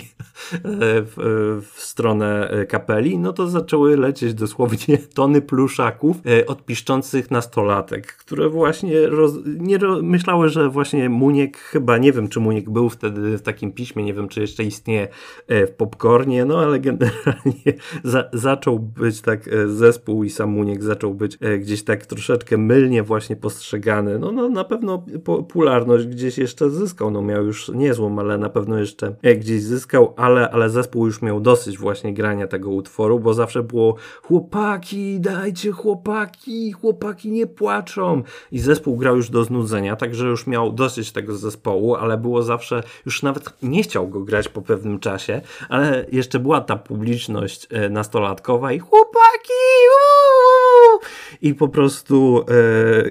w, 1.16 1.62
w, 1.72 1.80
stronę 1.80 2.60
y, 2.62 2.66
kapeli, 2.66 3.18
no 3.18 3.32
to 3.32 3.48
zaczęły 3.48 3.96
lecieć 3.96 4.34
dosłownie 4.34 4.98
tony 5.14 5.42
pluszaków 5.42 6.16
od 6.46 6.64
piszczących 6.64 7.30
nastolatek, 7.30 8.06
które 8.06 8.48
właśnie 8.48 9.06
roz, 9.06 9.32
nie 9.44 9.78
ro, 9.78 10.02
myślały, 10.02 10.48
że 10.48 10.68
właśnie 10.68 11.08
Muniek, 11.08 11.56
chyba 11.56 11.98
nie 11.98 12.12
wiem, 12.12 12.28
czy 12.28 12.40
Muniek 12.40 12.70
był 12.70 12.88
wtedy 12.88 13.38
w 13.38 13.42
takim 13.42 13.72
piśmie, 13.72 14.04
nie 14.04 14.14
wiem, 14.14 14.28
czy 14.28 14.40
jeszcze 14.40 14.64
istnieje 14.64 15.08
w 15.48 15.70
popcornie, 15.76 16.44
no 16.44 16.58
ale 16.58 16.80
generalnie 16.88 17.72
za, 18.04 18.24
zaczął 18.32 18.78
być 18.78 19.20
tak 19.20 19.50
zespół 19.66 20.24
i 20.24 20.30
sam 20.30 20.50
Muniek 20.50 20.82
zaczął 20.82 21.14
być 21.14 21.38
gdzieś 21.58 21.84
tak 21.84 22.06
troszeczkę 22.06 22.58
mylnie 22.58 23.02
właśnie 23.02 23.36
postrzegany, 23.36 24.18
no, 24.18 24.32
no 24.32 24.48
na 24.48 24.64
pewno 24.64 25.04
popularność 25.24 26.06
gdzieś 26.06 26.38
jeszcze 26.38 26.70
zyskał, 26.70 27.10
no 27.10 27.22
miał 27.22 27.46
już 27.46 27.68
niezłą, 27.68 28.18
ale 28.18 28.38
na 28.38 28.48
pewno 28.48 28.78
jeszcze 28.78 29.16
gdzieś 29.36 29.62
zyskał, 29.62 30.14
ale, 30.16 30.50
ale 30.50 30.70
zespół 30.70 31.06
już 31.06 31.22
miał 31.22 31.40
dosyć 31.40 31.78
właśnie 31.78 32.14
grania 32.14 32.46
tego 32.46 32.70
utworu, 32.70 33.20
bo 33.20 33.34
zawsze 33.34 33.62
było 33.62 33.96
chłopaki, 34.22 35.20
dajcie 35.20 35.72
chłopaki, 35.72 36.72
chłopaki 36.72 37.30
nie 37.30 37.46
płaczą 37.46 38.22
i 38.52 38.58
zespół 38.58 38.96
grał 38.96 39.16
już 39.16 39.30
do 39.30 39.44
znudzenia, 39.44 39.96
także 39.96 40.26
już 40.26 40.46
miał 40.46 40.72
dosyć 40.72 41.12
tego 41.12 41.36
zespołu, 41.36 41.94
ale 41.94 42.18
było 42.18 42.42
zawsze, 42.42 42.82
już 43.06 43.22
nawet 43.22 43.62
nie 43.62 43.82
chciał 43.82 44.08
go 44.08 44.20
grać 44.20 44.48
po 44.48 44.62
pewnym 44.62 44.98
czasie, 44.98 45.40
ale 45.68 46.06
jeszcze 46.12 46.38
była 46.38 46.60
ta 46.60 46.76
publiczność 46.76 47.66
e, 47.70 47.88
nastolatkowa 47.88 48.72
i 48.72 48.78
chłopaki, 48.78 49.52
uuu! 49.92 51.00
i 51.42 51.54
po 51.54 51.68
prostu 51.68 52.44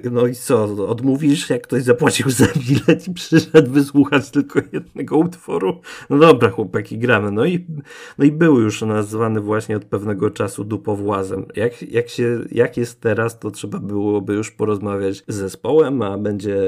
e, 0.04 0.10
no 0.10 0.26
i 0.26 0.34
co, 0.34 0.64
odmówisz, 0.88 1.50
jak 1.50 1.62
ktoś 1.62 1.82
zapłacił 1.82 2.30
za 2.30 2.46
bilet 2.56 3.08
i 3.08 3.14
przyszedł 3.14 3.70
wysłuchać 3.70 4.30
tylko 4.30 4.60
jednego 4.72 5.16
utworu? 5.16 5.80
No 6.10 6.15
dobra, 6.18 6.50
chłopaki, 6.50 6.98
gramy. 6.98 7.30
No 7.30 7.44
i, 7.44 7.66
no 8.18 8.24
i 8.24 8.32
był 8.32 8.60
już 8.60 8.82
nazwany 8.82 9.40
właśnie 9.40 9.76
od 9.76 9.84
pewnego 9.84 10.30
czasu 10.30 10.64
dupowłazem. 10.64 11.46
Jak, 11.56 11.82
jak, 11.82 12.08
się, 12.08 12.38
jak 12.52 12.76
jest 12.76 13.00
teraz, 13.00 13.38
to 13.38 13.50
trzeba 13.50 13.78
byłoby 13.78 14.34
już 14.34 14.50
porozmawiać 14.50 15.24
z 15.28 15.34
zespołem, 15.34 16.02
a 16.02 16.18
będzie, 16.18 16.58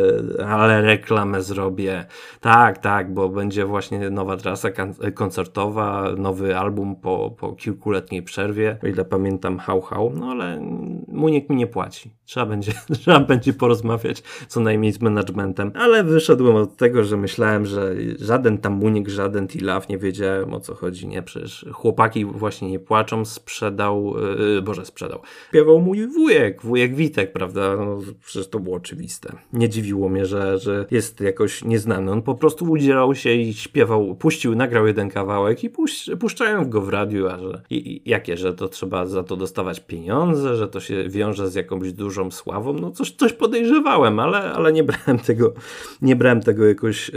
ale 0.46 0.82
reklamę 0.82 1.42
zrobię. 1.42 2.04
Tak, 2.40 2.78
tak, 2.78 3.14
bo 3.14 3.28
będzie 3.28 3.64
właśnie 3.64 4.10
nowa 4.10 4.36
trasa 4.36 4.68
koncertowa, 5.14 6.14
nowy 6.16 6.56
album 6.56 6.96
po, 6.96 7.34
po 7.38 7.52
kilkuletniej 7.52 8.22
przerwie, 8.22 8.78
o 8.82 8.86
ile 8.86 9.04
pamiętam, 9.04 9.58
hał, 9.58 9.80
hał, 9.80 10.12
no 10.16 10.30
ale 10.30 10.60
Muniek 11.08 11.50
mi 11.50 11.56
nie 11.56 11.66
płaci. 11.66 12.10
Trzeba 12.24 12.46
będzie, 12.46 12.72
trzeba 13.00 13.20
będzie 13.20 13.52
porozmawiać 13.52 14.22
co 14.48 14.60
najmniej 14.60 14.92
z 14.92 15.00
managementem. 15.00 15.72
Ale 15.74 16.04
wyszedłem 16.04 16.56
od 16.56 16.76
tego, 16.76 17.04
że 17.04 17.16
myślałem, 17.16 17.66
że 17.66 17.94
żaden 18.18 18.58
tam 18.58 18.72
Muniek, 18.72 19.08
żaden 19.08 19.37
Tilaf 19.46 19.88
nie 19.88 19.98
wiedziałem 19.98 20.54
o 20.54 20.60
co 20.60 20.74
chodzi. 20.74 21.08
Nie, 21.08 21.22
przecież 21.22 21.66
chłopaki 21.72 22.24
właśnie 22.24 22.70
nie 22.70 22.78
płaczą. 22.78 23.24
Sprzedał, 23.24 24.14
yy, 24.38 24.62
Boże, 24.62 24.84
sprzedał. 24.84 25.20
Śpiewał 25.48 25.80
mój 25.80 26.06
wujek, 26.06 26.62
wujek 26.62 26.94
Witek, 26.94 27.32
prawda? 27.32 27.76
No, 27.76 27.98
przecież 28.24 28.48
to 28.48 28.60
było 28.60 28.76
oczywiste. 28.76 29.32
Nie 29.52 29.68
dziwiło 29.68 30.08
mnie, 30.08 30.26
że, 30.26 30.58
że 30.58 30.86
jest 30.90 31.20
jakoś 31.20 31.64
nieznany. 31.64 32.12
On 32.12 32.22
po 32.22 32.34
prostu 32.34 32.70
udzielał 32.70 33.14
się 33.14 33.32
i 33.32 33.54
śpiewał, 33.54 34.14
puścił, 34.14 34.54
nagrał 34.54 34.86
jeden 34.86 35.10
kawałek 35.10 35.64
i 35.64 35.70
puś, 35.70 36.10
puszczają 36.20 36.70
go 36.70 36.80
w 36.80 36.88
radiu, 36.88 37.28
a 37.28 37.38
że 37.38 37.62
i, 37.70 37.92
i, 37.92 38.10
jakie, 38.10 38.36
że 38.36 38.54
to 38.54 38.68
trzeba 38.68 39.06
za 39.06 39.22
to 39.22 39.36
dostawać 39.36 39.80
pieniądze, 39.80 40.56
że 40.56 40.68
to 40.68 40.80
się 40.80 41.08
wiąże 41.08 41.50
z 41.50 41.54
jakąś 41.54 41.92
dużą 41.92 42.30
sławą, 42.30 42.72
no 42.72 42.90
coś, 42.90 43.10
coś 43.10 43.32
podejrzewałem, 43.32 44.18
ale, 44.18 44.38
ale 44.52 44.72
nie 44.72 44.84
brałem 44.84 45.18
tego, 45.18 45.54
nie 46.02 46.16
brałem 46.16 46.40
tego 46.40 46.66
jakoś 46.66 47.10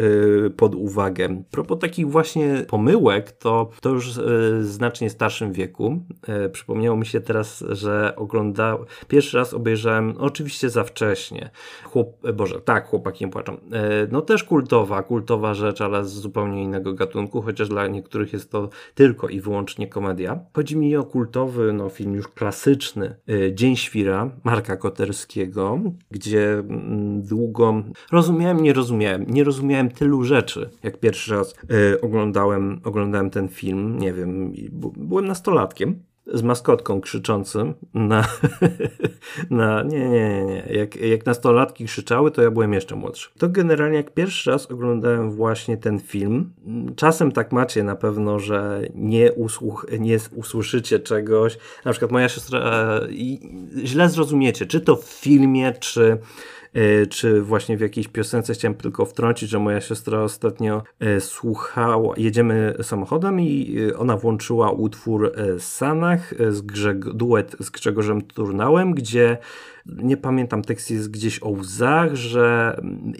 pod 0.57 0.75
uwagę. 0.75 1.43
Propos 1.51 1.79
takich 1.79 2.09
właśnie 2.12 2.65
pomyłek, 2.68 3.32
to, 3.32 3.70
to 3.82 3.89
już 3.89 4.13
w 4.13 4.60
znacznie 4.62 5.10
starszym 5.10 5.53
wieku. 5.53 6.00
Przypomniało 6.51 6.98
mi 6.98 7.06
się 7.06 7.22
teraz, 7.22 7.63
że 7.70 8.13
oglądałem, 8.15 8.86
pierwszy 9.08 9.38
raz 9.38 9.53
obejrzałem, 9.53 10.13
oczywiście 10.20 10.70
za 10.70 10.84
wcześnie, 10.84 11.50
Chłop, 11.84 12.08
Boże, 12.34 12.62
tak, 12.62 12.88
chłopaki 12.88 13.25
nie 13.25 13.32
płaczą. 13.32 13.58
No 14.12 14.22
też 14.22 14.44
kultowa, 14.44 15.03
kultowa 15.03 15.53
rzecz, 15.53 15.82
ale 15.82 16.06
z 16.06 16.10
zupełnie 16.10 16.63
innego 16.63 16.94
gatunku, 16.94 17.41
chociaż 17.41 17.70
dla 17.70 17.88
niektórych 17.88 18.34
jest 18.34 18.51
to 18.51 18.70
tylko 18.96 19.30
i 19.30 19.41
wyłącznie 19.41 19.88
komedia. 19.88 20.39
Chodzi 20.53 20.77
mi 20.77 20.96
o 20.96 21.03
kultowy 21.03 21.74
no, 21.74 21.89
film 21.89 22.13
już 22.13 22.27
klasyczny 22.27 23.15
Dzień 23.53 23.75
Świra 23.75 24.32
Marka 24.44 24.77
Koterskiego, 24.77 25.80
gdzie 26.12 26.53
mm, 26.53 27.22
długo 27.22 27.84
rozumiałem, 28.12 28.63
nie 28.63 28.74
rozumiałem, 28.74 29.25
nie 29.27 29.44
rozumiałem 29.44 29.89
tylu 29.89 30.24
rzeczy, 30.24 30.70
jak 30.84 31.00
pierwszy 31.00 31.36
raz 31.36 31.56
oglądałem, 32.01 32.81
oglądałem 32.84 33.29
ten 33.29 33.50
film, 33.50 34.00
nie 34.00 34.13
wiem, 34.13 34.53
byłem 34.98 35.25
nastolatkiem 35.27 36.03
z 36.34 36.43
maskotką 36.43 37.01
krzyczącym 37.01 37.74
na, 37.93 38.27
na 39.50 39.84
nie, 39.84 40.10
nie, 40.10 40.46
nie. 40.46 40.63
Jak, 40.70 40.96
jak 40.96 41.25
nastolatki 41.25 41.86
krzyczały, 41.86 42.31
to 42.31 42.41
ja 42.41 42.51
byłem 42.51 42.74
jeszcze 42.74 42.96
młodszy. 42.96 43.29
To 43.38 43.50
generalnie 43.50 43.98
jak 43.98 44.13
pierwszy 44.13 44.51
raz 44.51 44.72
oglądałem 44.72 45.31
właśnie 45.31 45.77
ten 45.77 46.00
film, 46.00 46.53
czasem 46.96 47.31
tak 47.31 47.51
macie 47.51 47.84
na 47.84 47.96
pewno, 47.96 48.39
że 48.39 48.81
nie, 48.96 49.34
usłuch, 49.34 49.86
nie 50.00 50.17
usłyszycie 50.36 51.00
czegoś, 51.00 51.58
na 51.86 51.91
przykład 51.91 52.12
moja 52.12 52.29
siostra 52.29 52.60
e, 52.60 53.08
źle 53.86 54.10
zrozumiecie, 54.10 54.65
czy 54.65 54.81
to 54.81 54.96
w 54.96 55.05
filmie, 55.05 55.74
czy 55.79 56.17
czy 57.09 57.41
właśnie 57.41 57.77
w 57.77 57.81
jakiejś 57.81 58.07
piosence 58.07 58.53
chciałem 58.53 58.75
tylko 58.75 59.05
wtrącić, 59.05 59.49
że 59.49 59.59
moja 59.59 59.81
siostra 59.81 60.19
ostatnio 60.19 60.83
e, 60.99 61.21
słuchała, 61.21 62.13
jedziemy 62.17 62.73
samochodem 62.81 63.39
i 63.39 63.77
e, 63.89 63.97
ona 63.97 64.17
włączyła 64.17 64.71
utwór 64.71 65.31
Sanach, 65.59 66.33
z 66.49 66.61
Grzeg 66.61 66.99
duet 66.99 67.55
z 67.59 67.69
Grzegorzem 67.69 68.21
Turnałem, 68.21 68.93
gdzie 68.93 69.37
nie 69.85 70.17
pamiętam, 70.17 70.61
tekst 70.61 70.91
jest 70.91 71.11
gdzieś 71.11 71.39
o 71.43 71.50
łzach, 71.50 72.15
że 72.15 72.77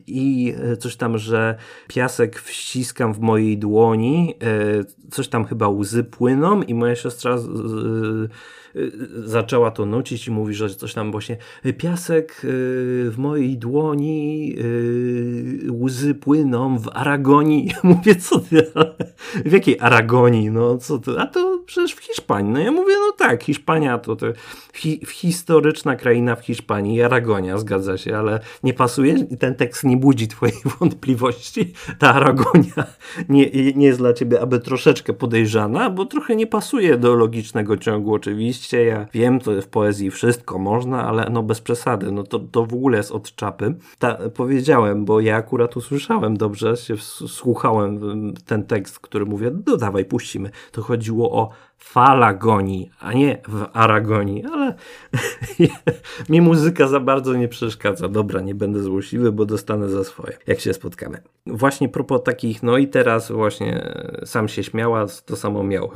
i 0.08 0.54
coś 0.80 0.96
tam, 0.96 1.18
że 1.18 1.56
piasek 1.88 2.40
wściskam 2.40 3.14
w 3.14 3.20
mojej 3.20 3.58
dłoni, 3.58 4.36
coś 5.12 5.28
tam 5.28 5.46
chyba 5.46 5.70
łzy 5.70 6.04
płyną 6.04 6.62
i 6.62 6.74
moja 6.74 6.96
siostra 6.96 7.38
zaczęła 9.26 9.72
to 9.72 9.86
nucić 9.86 10.28
i 10.28 10.32
mówi, 10.32 10.54
że 10.54 10.70
coś 10.70 10.94
tam 10.94 11.12
właśnie 11.12 11.38
piasek 11.78 12.42
w 12.44 13.14
mojej 13.18 13.58
dłoni, 13.58 14.56
łzy 15.70 16.16
płyną 16.16 16.80
w 16.80 16.90
Aragonii. 16.94 17.72
Mówię, 17.84 18.16
co 18.16 18.40
ty, 18.40 18.72
w 19.46 19.52
jakiej 19.52 19.80
Aragonii, 19.80 20.50
no 20.50 20.78
co 20.78 21.00
ty, 21.00 21.12
a 21.20 21.28
to 21.28 21.60
przecież 21.66 21.94
w 21.94 22.00
Hiszpanii. 22.00 22.52
No 22.52 22.60
ja 22.60 22.72
mówię, 22.72 22.94
no 23.08 23.12
tak, 23.18 23.44
Hiszpania 23.44 23.98
to, 23.98 24.16
to 24.16 24.26
hi, 24.74 25.00
historyczna 25.08 25.96
kraina 25.96 26.36
w 26.36 26.46
Hiszpanii, 26.46 27.02
Aragonia, 27.02 27.58
zgadza 27.58 27.98
się, 27.98 28.18
ale 28.18 28.40
nie 28.64 28.74
pasuje, 28.74 29.26
ten 29.26 29.56
tekst 29.56 29.84
nie 29.84 29.98
budzi 29.98 30.28
twojej 30.28 30.56
wątpliwości. 30.80 31.74
Ta 32.00 32.14
Aragonia 32.14 32.86
nie, 33.30 33.50
nie 33.76 33.86
jest 33.86 34.00
dla 34.00 34.14
ciebie 34.14 34.42
aby 34.42 34.60
troszeczkę 34.60 35.14
podejrzana, 35.14 35.90
bo 35.90 36.06
trochę 36.06 36.36
nie 36.36 36.48
pasuje 36.48 36.98
do 36.98 37.16
logicznego 37.16 37.78
ciągu 37.78 38.14
oczywiście. 38.14 38.86
Ja 38.86 39.06
wiem, 39.14 39.40
to 39.40 39.62
w 39.62 39.68
poezji 39.68 40.12
wszystko 40.12 40.60
można, 40.60 41.04
ale 41.08 41.30
no 41.32 41.44
bez 41.44 41.62
przesady, 41.62 42.12
no 42.12 42.24
to, 42.24 42.40
to 42.40 42.66
w 42.66 42.74
ogóle 42.74 42.98
jest 42.98 43.12
od 43.12 43.36
czapy. 43.36 43.76
Ta, 44.00 44.18
powiedziałem, 44.36 45.06
bo 45.06 45.20
ja 45.20 45.36
akurat 45.36 45.78
usłyszałem 45.78 46.38
dobrze, 46.38 46.78
się 46.78 46.98
słuchałem 47.28 48.00
ten 48.46 48.64
tekst, 48.64 48.81
który 48.84 49.26
mówię, 49.26 49.52
no 49.68 49.78
dawaj, 49.78 50.06
puścimy. 50.06 50.50
To 50.72 50.82
chodziło 50.82 51.32
o 51.32 51.50
falagonii, 51.78 52.92
a 53.00 53.14
nie 53.14 53.42
w 53.48 53.66
aragonii, 53.74 54.44
ale 54.54 54.76
mi 56.30 56.42
muzyka 56.42 56.88
za 56.88 57.00
bardzo 57.00 57.34
nie 57.34 57.48
przeszkadza. 57.48 58.08
Dobra, 58.08 58.42
nie 58.42 58.56
będę 58.56 58.84
złośliwy, 58.84 59.32
bo 59.32 59.46
dostanę 59.46 59.90
za 59.90 60.04
swoje, 60.04 60.38
jak 60.48 60.60
się 60.60 60.74
spotkamy. 60.74 61.22
Właśnie 61.46 61.90
propos 61.90 62.24
takich, 62.24 62.64
no 62.64 62.78
i 62.78 62.88
teraz 62.88 63.32
właśnie 63.32 63.94
sam 64.26 64.48
się 64.48 64.64
śmiała, 64.64 65.06
to 65.26 65.36
samo 65.36 65.64
miał. 65.64 65.92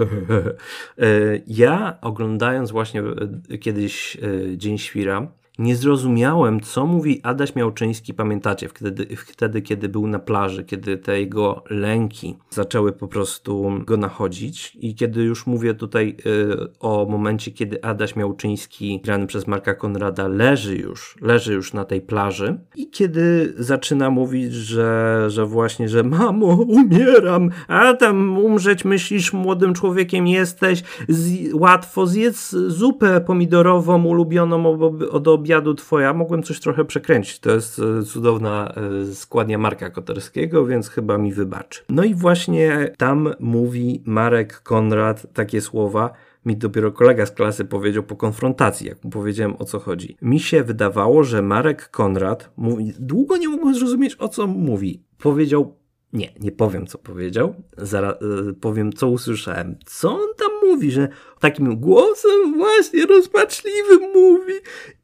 E, 0.97 1.07
ja 1.47 1.97
oglądając 2.01 2.71
właśnie 2.71 3.03
e, 3.51 3.57
kiedyś 3.57 4.17
e, 4.17 4.57
Dzień 4.57 4.77
Świra, 4.77 5.27
nie 5.59 5.75
zrozumiałem, 5.75 6.61
co 6.61 6.85
mówi 6.85 7.19
Adaś 7.23 7.55
Miałczyński, 7.55 8.13
pamiętacie, 8.13 8.69
wtedy, 8.69 9.07
wtedy, 9.15 9.61
kiedy 9.61 9.89
był 9.89 10.07
na 10.07 10.19
plaży, 10.19 10.63
kiedy 10.63 10.97
te 10.97 11.19
jego 11.19 11.63
lęki 11.69 12.35
zaczęły 12.49 12.91
po 12.91 13.07
prostu 13.07 13.71
go 13.85 13.97
nachodzić. 13.97 14.77
I 14.79 14.95
kiedy 14.95 15.23
już 15.23 15.47
mówię 15.47 15.73
tutaj 15.73 16.17
y, 16.25 16.79
o 16.79 17.05
momencie, 17.09 17.51
kiedy 17.51 17.83
Adaś 17.83 18.15
Miałczyński, 18.15 19.01
grany 19.03 19.27
przez 19.27 19.47
Marka 19.47 19.73
Konrada, 19.73 20.27
leży 20.27 20.77
już, 20.77 21.15
leży 21.21 21.53
już 21.53 21.73
na 21.73 21.85
tej 21.85 22.01
plaży. 22.01 22.59
I 22.75 22.89
kiedy 22.89 23.53
zaczyna 23.57 24.09
mówić, 24.09 24.53
że, 24.53 25.25
że 25.27 25.45
właśnie, 25.45 25.89
że 25.89 26.03
mamo, 26.03 26.47
umieram, 26.47 27.49
a 27.67 27.93
tam 27.93 28.37
umrzeć 28.37 28.85
myślisz, 28.85 29.33
młodym 29.33 29.73
człowiekiem 29.73 30.27
jesteś, 30.27 30.83
z, 31.09 31.53
łatwo 31.53 32.07
zjedz 32.07 32.55
zupę 32.67 33.21
pomidorową 33.21 34.05
ulubioną 34.05 34.79
od 35.11 35.27
obiadu 35.45 35.75
twoja, 35.75 36.13
mogłem 36.13 36.43
coś 36.43 36.59
trochę 36.59 36.85
przekręcić. 36.85 37.39
To 37.39 37.51
jest 37.51 37.79
e, 37.79 38.03
cudowna 38.03 38.73
e, 39.01 39.13
składnia 39.13 39.57
Marka 39.57 39.89
Koterskiego, 39.89 40.65
więc 40.65 40.89
chyba 40.89 41.17
mi 41.17 41.33
wybaczy. 41.33 41.81
No 41.89 42.03
i 42.03 42.15
właśnie 42.15 42.91
tam 42.97 43.33
mówi 43.39 44.03
Marek 44.05 44.61
Konrad 44.61 45.33
takie 45.33 45.61
słowa, 45.61 46.13
mi 46.45 46.57
dopiero 46.57 46.91
kolega 46.91 47.25
z 47.25 47.31
klasy 47.31 47.65
powiedział 47.65 48.03
po 48.03 48.15
konfrontacji, 48.15 48.87
jak 48.87 49.03
mu 49.03 49.09
powiedziałem 49.09 49.55
o 49.59 49.65
co 49.65 49.79
chodzi. 49.79 50.17
Mi 50.21 50.39
się 50.39 50.63
wydawało, 50.63 51.23
że 51.23 51.41
Marek 51.41 51.89
Konrad 51.89 52.51
mówi, 52.57 52.93
długo 52.99 53.37
nie 53.37 53.49
mogłem 53.49 53.75
zrozumieć 53.75 54.15
o 54.19 54.27
co 54.27 54.47
mówi. 54.47 55.03
Powiedział 55.17 55.75
nie, 56.13 56.33
nie 56.39 56.51
powiem, 56.51 56.87
co 56.87 56.97
powiedział. 56.97 57.55
Zaraz 57.77 58.15
y, 58.49 58.53
powiem, 58.53 58.93
co 58.93 59.07
usłyszałem. 59.07 59.77
Co 59.85 60.11
on 60.11 60.27
tam 60.37 60.69
mówi, 60.69 60.91
że 60.91 61.07
takim 61.39 61.79
głosem 61.79 62.53
właśnie 62.57 63.05
rozpaczliwym 63.05 64.11
mówi. 64.13 64.53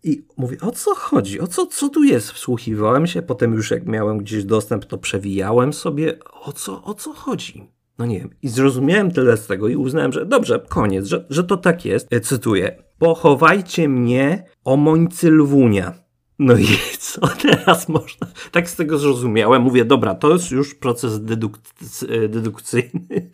I 0.04 0.26
mówię, 0.38 0.58
o 0.62 0.72
co 0.72 0.96
chodzi? 0.96 1.40
O 1.40 1.48
co, 1.48 1.66
co 1.66 1.90
tu 1.90 2.04
jest? 2.04 2.32
Wsłuchiwałem 2.32 3.08
się, 3.08 3.22
potem 3.22 3.54
już 3.54 3.72
jak 3.72 3.86
miałem 3.86 4.18
gdzieś 4.18 4.44
dostęp, 4.44 4.86
to 4.86 4.98
przewijałem 4.98 5.74
sobie, 5.74 6.20
o 6.42 6.52
co, 6.52 6.84
o 6.84 6.94
co 6.94 7.14
chodzi. 7.14 7.70
No 7.98 8.06
nie 8.06 8.20
wiem. 8.20 8.30
I 8.42 8.50
zrozumiałem 8.50 9.12
tyle 9.12 9.38
z 9.38 9.48
tego 9.48 9.68
i 9.68 9.76
uznałem, 9.76 10.12
że 10.12 10.26
dobrze, 10.26 10.66
koniec, 10.70 11.06
że, 11.06 11.26
że 11.30 11.44
to 11.44 11.58
tak 11.58 11.86
jest. 11.86 12.14
E, 12.14 12.20
cytuję. 12.20 12.84
Pochowajcie 13.00 13.90
mnie 13.90 14.44
o 14.64 14.78
mońcy 14.78 15.32
lwunia. 15.32 15.94
No 16.42 16.58
i 16.58 16.66
co 17.00 17.22
teraz 17.42 17.90
można? 17.90 18.28
Tak 18.52 18.70
z 18.70 18.76
tego 18.76 18.98
zrozumiałem. 18.98 19.62
Mówię, 19.62 19.86
dobra, 19.86 20.16
to 20.16 20.34
jest 20.34 20.52
już 20.52 20.76
proces 20.76 21.14
deduk- 21.14 22.28
dedukcyjny 22.28 23.08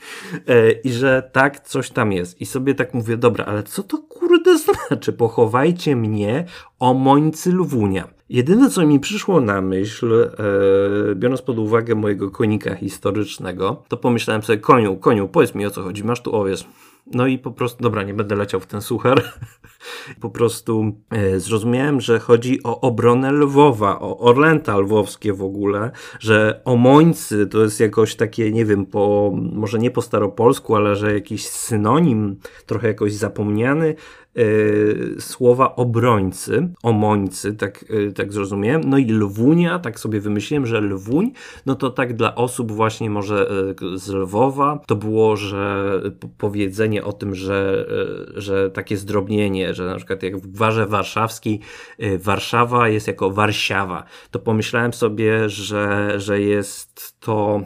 e, 0.48 0.72
i 0.72 0.92
że 0.92 1.30
tak, 1.34 1.60
coś 1.60 1.90
tam 1.90 2.12
jest. 2.12 2.42
I 2.42 2.46
sobie 2.46 2.76
tak 2.76 2.94
mówię, 2.94 3.18
dobra, 3.18 3.46
ale 3.46 3.64
co 3.64 3.84
to 3.84 3.98
kurde 3.98 4.58
znaczy? 4.90 5.14
Pochowajcie 5.14 5.96
mnie 5.96 6.46
o 6.80 6.94
mońcy 6.94 7.52
lwunia. 7.52 8.08
Jedyne, 8.30 8.70
co 8.70 8.86
mi 8.86 9.00
przyszło 9.00 9.42
na 9.42 9.62
myśl, 9.62 10.14
e, 10.14 11.16
biorąc 11.16 11.42
pod 11.42 11.60
uwagę 11.60 11.96
mojego 11.96 12.32
konika 12.32 12.76
historycznego, 12.76 13.84
to 13.88 13.98
pomyślałem 13.98 14.44
sobie, 14.44 14.60
koniu, 14.60 14.98
koniu, 14.98 15.28
powiedz 15.28 15.56
mi 15.56 15.66
o 15.66 15.72
co 15.72 15.84
chodzi, 15.84 16.04
masz 16.04 16.22
tu 16.22 16.36
owiec. 16.36 16.66
No 17.12 17.28
i 17.28 17.38
po 17.38 17.52
prostu, 17.52 17.84
dobra, 17.84 18.04
nie 18.04 18.14
będę 18.14 18.36
leciał 18.36 18.60
w 18.60 18.66
ten 18.66 18.82
suchar. 18.82 19.24
po 20.22 20.30
prostu 20.30 20.92
e, 21.10 21.40
zrozumiałem, 21.40 22.02
że 22.02 22.20
chodzi 22.20 22.64
o 22.64 22.82
obronę 22.82 23.32
Lwowa, 23.32 24.00
o 24.00 24.18
Orlęta 24.18 24.78
lwowskie 24.78 25.34
w 25.34 25.44
ogóle, 25.44 25.92
że 26.20 26.62
Omońcy 26.66 27.48
to 27.48 27.64
jest 27.64 27.80
jakoś 27.80 28.16
takie, 28.16 28.52
nie 28.52 28.66
wiem, 28.66 28.86
po, 28.86 29.34
może 29.54 29.80
nie 29.80 29.92
po 29.92 30.02
staropolsku, 30.02 30.76
ale 30.76 30.96
że 30.96 31.14
jakiś 31.14 31.48
synonim, 31.48 32.40
trochę 32.66 32.88
jakoś 32.88 33.14
zapomniany, 33.14 33.96
słowa 35.20 35.76
obrońcy, 35.76 36.70
omońcy, 36.84 37.54
tak, 37.54 37.86
e, 37.90 38.12
tak 38.12 38.34
zrozumiałem. 38.34 38.82
No 38.86 38.98
i 38.98 39.06
lwunia, 39.06 39.80
tak 39.80 40.00
sobie 40.00 40.20
wymyśliłem, 40.20 40.66
że 40.66 40.82
lwuń, 40.82 41.32
no 41.66 41.76
to 41.76 41.90
tak 41.90 42.14
dla 42.14 42.36
osób 42.36 42.72
właśnie 42.72 43.10
może 43.10 43.50
e, 43.94 43.98
z 43.98 44.10
Lwowa, 44.10 44.80
to 44.88 44.96
było, 44.96 45.36
że 45.36 45.88
powiedzenie 46.38 47.04
o 47.04 47.14
tym, 47.14 47.36
że, 47.36 47.88
że 48.36 48.72
takie 48.72 48.98
zdrobnienie, 48.98 49.74
że 49.74 49.86
na 49.86 49.96
przykład 49.96 50.24
jak 50.24 50.38
w 50.38 50.48
gwarze 50.48 50.86
warszawskiej 50.86 51.60
Warszawa 52.20 52.90
jest 52.90 53.08
jako 53.08 53.32
Warszawa, 53.32 54.04
to 54.32 54.40
pomyślałem 54.40 54.94
sobie, 54.94 55.50
że, 55.50 56.14
że 56.18 56.42
jest 56.42 57.20
to 57.20 57.62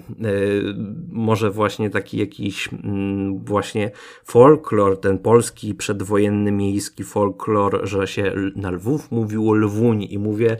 może 1.09 1.51
właśnie 1.51 1.89
taki 1.89 2.17
jakiś 2.17 2.69
mm, 2.73 3.45
właśnie 3.45 3.91
folklor, 4.23 4.99
ten 4.99 5.19
polski 5.19 5.75
przedwojenny 5.75 6.51
miejski 6.61 7.03
folklor, 7.03 7.79
że 7.83 8.07
się 8.07 8.33
na 8.55 8.71
Lwów 8.71 9.11
mówiło 9.11 9.53
Lwuń 9.53 10.07
i 10.09 10.19
mówię, 10.19 10.57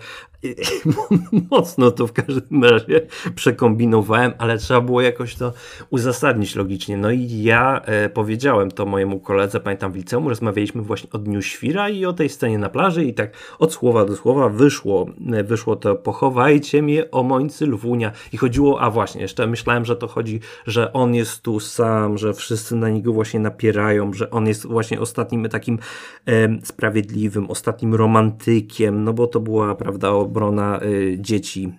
mocno 1.51 1.91
to 1.91 2.08
w 2.08 2.13
każdym 2.13 2.63
razie 2.63 3.01
przekombinowałem, 3.36 4.34
ale 4.38 4.58
trzeba 4.58 4.82
było 4.82 5.01
jakoś 5.01 5.36
to 5.36 5.54
uzasadnić 5.89 6.56
logicznie. 6.56 6.97
No 6.97 7.12
i 7.12 7.43
ja 7.43 7.82
e, 7.82 8.10
powiedziałem 8.10 8.71
to 8.71 8.86
mojemu 8.86 9.19
koledze, 9.19 9.60
pamiętam 9.60 9.91
w 9.91 9.95
liceum, 9.95 10.27
rozmawialiśmy 10.27 10.82
właśnie 10.82 11.10
o 11.12 11.17
Dniu 11.17 11.41
Świra 11.41 11.89
i 11.89 12.06
o 12.06 12.13
tej 12.13 12.30
scenie 12.30 12.58
na 12.58 12.69
plaży 12.69 13.04
i 13.04 13.13
tak 13.13 13.32
od 13.60 13.73
słowa 13.73 14.06
do 14.06 14.15
słowa 14.15 14.49
wyszło, 14.49 15.06
e, 15.34 15.43
wyszło 15.43 15.75
to 15.75 15.95
pochowajcie 15.95 16.82
mnie 16.82 17.12
o 17.12 17.23
mońcy 17.23 17.67
lwunia 17.67 18.12
i 18.34 18.38
chodziło, 18.38 18.82
a 18.82 18.89
właśnie, 18.89 19.21
jeszcze 19.21 19.47
myślałem, 19.47 19.86
że 19.86 19.95
to 19.95 20.08
chodzi, 20.08 20.39
że 20.67 20.93
on 20.93 21.15
jest 21.15 21.41
tu 21.41 21.60
sam, 21.60 22.17
że 22.17 22.34
wszyscy 22.34 22.75
na 22.75 22.89
niego 22.89 23.13
właśnie 23.13 23.39
napierają, 23.39 24.13
że 24.13 24.30
on 24.30 24.47
jest 24.47 24.67
właśnie 24.67 24.99
ostatnim 24.99 25.49
takim 25.49 25.80
e, 26.27 26.32
sprawiedliwym, 26.63 27.49
ostatnim 27.49 27.95
romantykiem, 27.95 29.04
no 29.04 29.13
bo 29.13 29.27
to 29.27 29.39
była, 29.39 29.75
prawda, 29.75 30.12
obrona 30.32 30.80
y, 30.84 31.17
dzieci, 31.20 31.74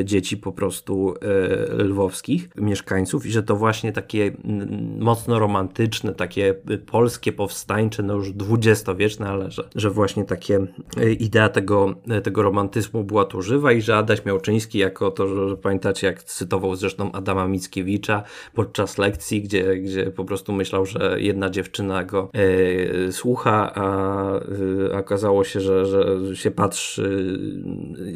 y, 0.00 0.04
dzieci 0.04 0.36
po 0.36 0.52
prostu 0.52 1.14
y, 1.80 1.84
lwowskich 1.84 2.48
mieszkańców 2.56 3.26
i 3.26 3.30
że 3.30 3.42
to 3.42 3.56
właśnie 3.56 3.92
takie 3.92 4.32
mocno 4.98 5.38
romantyczne, 5.38 6.14
takie 6.14 6.54
polskie, 6.86 7.32
powstańcze, 7.32 8.02
no 8.02 8.14
już 8.14 8.32
dwudziestowieczne, 8.32 9.28
ale 9.28 9.50
że, 9.50 9.68
że 9.74 9.90
właśnie 9.90 10.24
takie 10.24 10.66
idea 11.18 11.48
tego, 11.48 11.94
tego 12.22 12.42
romantyzmu 12.42 13.04
była 13.04 13.24
tu 13.24 13.42
żywa 13.42 13.72
i 13.72 13.82
że 13.82 13.96
Adaś 13.96 14.24
Miałczyński 14.24 14.78
jako 14.78 15.10
to, 15.10 15.48
że, 15.48 15.56
pamiętacie 15.56 16.06
jak 16.06 16.22
cytował 16.22 16.74
zresztą 16.74 17.12
Adama 17.12 17.48
Mickiewicza 17.48 18.22
podczas 18.54 18.98
lekcji, 18.98 19.42
gdzie, 19.42 19.76
gdzie 19.76 20.10
po 20.10 20.24
prostu 20.24 20.52
myślał, 20.52 20.86
że 20.86 21.16
jedna 21.20 21.50
dziewczyna 21.50 22.04
go 22.04 22.30
słucha, 23.10 23.72
a, 23.74 23.84
a 24.94 24.98
okazało 24.98 25.44
się, 25.44 25.60
że, 25.60 25.86
że 25.86 26.36
się 26.36 26.50
patrzy 26.50 27.38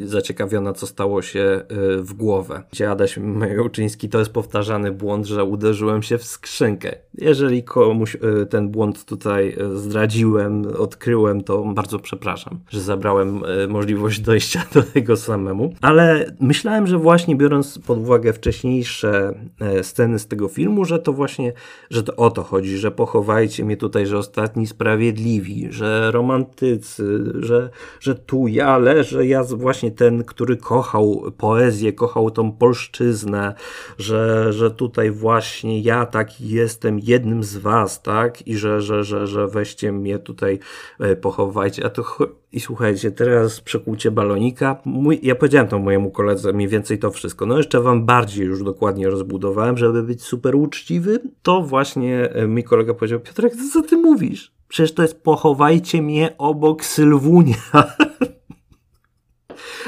zaciekawiona, 0.03 0.73
co 0.73 0.87
stało 0.87 1.21
się 1.21 1.39
e, 1.39 1.65
w 1.97 2.13
głowę. 2.13 2.63
Gdzie 2.71 2.91
Adaś 2.91 3.17
Majowczyński 3.17 4.09
to 4.09 4.19
jest 4.19 4.31
powtarzany 4.31 4.91
błąd, 4.91 5.25
że 5.25 5.43
uderzyłem 5.43 6.03
się 6.03 6.17
w 6.17 6.23
skrzynkę. 6.23 6.95
Jeżeli 7.17 7.63
komuś 7.63 8.15
e, 8.15 8.45
ten 8.45 8.69
błąd 8.69 9.05
tutaj 9.05 9.55
e, 9.59 9.77
zdradziłem, 9.77 10.65
odkryłem, 10.77 11.43
to 11.43 11.63
bardzo 11.63 11.99
przepraszam, 11.99 12.59
że 12.69 12.81
zabrałem 12.81 13.41
możliwość 13.69 14.19
dojścia 14.19 14.63
do 14.73 14.83
tego 14.83 15.17
samemu. 15.17 15.73
Ale 15.81 16.35
myślałem, 16.39 16.87
że 16.87 16.97
właśnie 16.97 17.35
biorąc 17.35 17.79
pod 17.79 17.97
uwagę 17.97 18.33
wcześniejsze 18.33 19.33
sceny 19.81 20.19
z 20.19 20.27
tego 20.27 20.47
filmu, 20.47 20.85
że 20.85 20.99
to 20.99 21.13
właśnie, 21.13 21.53
że 21.89 22.03
to 22.03 22.15
o 22.15 22.31
to 22.31 22.43
chodzi, 22.43 22.77
że 22.77 22.91
pochowajcie 22.91 23.65
mnie 23.65 23.77
tutaj, 23.77 24.05
że 24.05 24.17
ostatni 24.17 24.67
sprawiedliwi, 24.67 25.67
że 25.69 26.11
romantycy, 26.11 27.23
że, 27.39 27.69
że 27.99 28.15
tu 28.15 28.47
ja 28.47 28.77
leżę, 28.77 29.25
ja 29.25 29.43
właśnie 29.43 29.72
właśnie 29.73 29.91
ten, 29.91 30.23
który 30.23 30.57
kochał 30.57 31.23
poezję, 31.37 31.93
kochał 31.93 32.31
tą 32.31 32.51
polszczyznę, 32.51 33.53
że, 33.97 34.53
że 34.53 34.71
tutaj 34.71 35.11
właśnie 35.11 35.79
ja 35.79 36.05
taki 36.05 36.49
jestem 36.49 36.99
jednym 36.99 37.43
z 37.43 37.57
was, 37.57 38.01
tak? 38.01 38.47
I 38.47 38.57
że, 38.57 38.81
że, 38.81 39.03
że, 39.03 39.27
że 39.27 39.47
weźcie 39.47 39.91
mnie 39.91 40.19
tutaj, 40.19 40.59
e, 40.99 41.15
pochowajcie. 41.15 41.85
A 41.85 41.89
to 41.89 42.03
i 42.51 42.59
słuchajcie, 42.59 43.11
teraz 43.11 43.61
przekłucie 43.61 44.11
balonika. 44.11 44.81
Mój, 44.85 45.19
ja 45.23 45.35
powiedziałem 45.35 45.67
to 45.67 45.79
mojemu 45.79 46.11
koledze 46.11 46.53
mniej 46.53 46.67
więcej 46.67 46.99
to 46.99 47.11
wszystko. 47.11 47.45
No 47.45 47.57
jeszcze 47.57 47.81
wam 47.81 48.05
bardziej 48.05 48.45
już 48.45 48.63
dokładnie 48.63 49.09
rozbudowałem, 49.09 49.77
żeby 49.77 50.03
być 50.03 50.23
super 50.23 50.55
uczciwy. 50.55 51.19
To 51.41 51.61
właśnie 51.61 52.29
e, 52.29 52.47
mój 52.47 52.63
kolega 52.63 52.93
powiedział, 52.93 53.19
Piotrek, 53.19 53.53
co 53.73 53.81
ty 53.81 53.97
mówisz? 53.97 54.53
Przecież 54.67 54.93
to 54.93 55.01
jest 55.01 55.23
pochowajcie 55.23 56.01
mnie 56.01 56.35
obok 56.37 56.85
Sylwunia. 56.85 57.55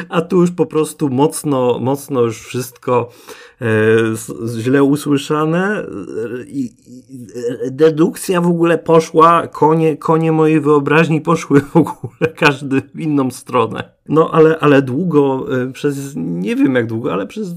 a 0.10 0.22
tu 0.22 0.42
już 0.42 0.52
po 0.52 0.66
prostu 0.66 1.10
mocno, 1.10 1.80
mocno 1.80 2.22
już 2.22 2.42
wszystko 2.42 3.10
źle 4.58 4.84
usłyszane 4.84 5.86
i, 6.48 6.70
dedukcja 7.72 8.42
w 8.42 8.48
ogóle 8.48 8.78
poszła, 8.78 9.48
konie, 9.48 9.98
konie 9.98 10.32
mojej 10.32 10.62
wyobraźni 10.62 11.22
poszły 11.22 11.62
w 11.62 11.76
ogóle 11.76 12.34
każdy 12.36 12.82
w 12.82 13.00
inną 13.00 13.32
stronę. 13.32 13.96
No, 14.10 14.30
ale, 14.32 14.60
ale 14.60 14.82
długo, 14.82 15.46
e, 15.62 15.72
przez 15.72 16.14
nie 16.16 16.56
wiem 16.56 16.76
jak 16.76 16.88
długo, 16.88 17.14
ale 17.14 17.28
przez, 17.28 17.56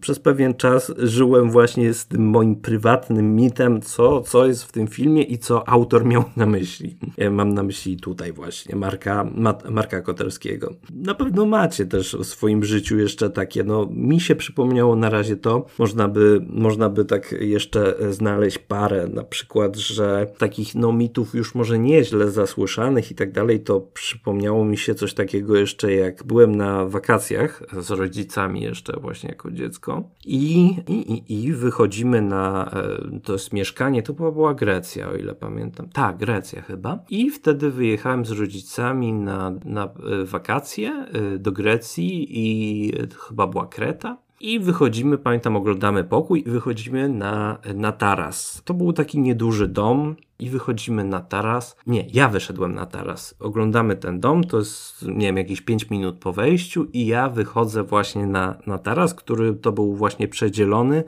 przez 0.00 0.18
pewien 0.18 0.54
czas 0.54 0.92
żyłem 0.98 1.50
właśnie 1.50 1.94
z 1.94 2.06
tym 2.06 2.30
moim 2.30 2.56
prywatnym 2.56 3.36
mitem, 3.36 3.80
co, 3.82 4.20
co 4.20 4.46
jest 4.46 4.64
w 4.64 4.72
tym 4.72 4.86
filmie 4.86 5.22
i 5.22 5.38
co 5.38 5.68
autor 5.68 6.04
miał 6.04 6.24
na 6.36 6.46
myśli. 6.46 6.98
Mam 7.30 7.54
na 7.54 7.62
myśli 7.62 7.96
tutaj 7.96 8.32
właśnie 8.32 8.76
Marka, 8.76 9.30
Marka 9.70 10.00
Koterskiego. 10.00 10.74
Na 10.94 11.14
pewno 11.14 11.46
macie 11.46 11.86
też 11.86 12.16
w 12.16 12.24
swoim 12.24 12.64
życiu 12.64 12.98
jeszcze 12.98 13.30
takie, 13.30 13.64
no 13.64 13.88
mi 13.90 14.20
się 14.20 14.36
przypomniało 14.36 14.96
na 14.98 15.10
razie 15.10 15.36
to, 15.36 15.66
można 15.78 16.08
by, 16.08 16.40
można 16.48 16.88
by 16.88 17.04
tak 17.04 17.32
jeszcze 17.40 17.94
znaleźć 18.10 18.58
parę, 18.58 19.08
na 19.14 19.24
przykład, 19.24 19.76
że 19.76 20.26
takich 20.38 20.74
no 20.74 20.92
mitów 20.92 21.34
już 21.34 21.54
może 21.54 21.78
nieźle 21.78 22.30
zasłyszanych 22.30 23.10
i 23.10 23.14
tak 23.14 23.32
dalej, 23.32 23.60
to 23.60 23.80
przypomniało 23.80 24.64
mi 24.64 24.76
się 24.76 24.94
coś 24.94 25.14
takiego 25.14 25.56
jeszcze, 25.56 25.92
jak 25.92 26.24
byłem 26.24 26.56
na 26.56 26.84
wakacjach 26.84 27.62
z 27.80 27.90
rodzicami 27.90 28.62
jeszcze 28.62 29.00
właśnie 29.00 29.28
jako 29.28 29.50
dziecko 29.50 30.10
i, 30.24 30.76
i, 30.88 31.44
i 31.44 31.52
wychodzimy 31.52 32.22
na, 32.22 32.70
e, 33.14 33.20
to 33.20 33.32
jest 33.32 33.52
mieszkanie, 33.52 34.02
to 34.02 34.12
była, 34.12 34.32
była 34.32 34.54
Grecja, 34.54 35.08
o 35.08 35.14
ile 35.14 35.34
pamiętam. 35.34 35.88
Tak, 35.88 36.16
Grecja 36.16 36.62
chyba. 36.62 36.98
I 37.10 37.30
wtedy 37.30 37.70
wyjechałem 37.70 38.24
z 38.24 38.30
rodzicami 38.30 39.12
na, 39.12 39.52
na 39.64 39.84
e, 39.84 40.24
wakacje 40.24 40.90
e, 40.90 41.38
do 41.38 41.52
Grecji 41.52 42.26
i 42.30 42.92
chyba 43.28 43.46
była 43.46 43.66
Kreta. 43.66 44.27
I 44.40 44.60
wychodzimy, 44.60 45.18
pamiętam, 45.18 45.56
oglądamy 45.56 46.04
pokój 46.04 46.40
i 46.46 46.50
wychodzimy 46.50 47.08
na, 47.08 47.58
na 47.74 47.92
taras. 47.92 48.62
To 48.64 48.74
był 48.74 48.92
taki 48.92 49.18
nieduży 49.18 49.68
dom, 49.68 50.16
i 50.38 50.50
wychodzimy 50.50 51.04
na 51.04 51.20
taras. 51.20 51.76
Nie, 51.86 52.04
ja 52.12 52.28
wyszedłem 52.28 52.74
na 52.74 52.86
taras. 52.86 53.34
Oglądamy 53.40 53.96
ten 53.96 54.20
dom, 54.20 54.44
to 54.44 54.58
jest, 54.58 55.06
nie 55.08 55.26
wiem, 55.26 55.36
jakieś 55.36 55.60
5 55.60 55.90
minut 55.90 56.18
po 56.18 56.32
wejściu 56.32 56.84
i 56.92 57.06
ja 57.06 57.28
wychodzę 57.28 57.82
właśnie 57.82 58.26
na, 58.26 58.58
na 58.66 58.78
taras, 58.78 59.14
który 59.14 59.54
to 59.54 59.72
był 59.72 59.94
właśnie 59.94 60.28
przedzielony 60.28 61.04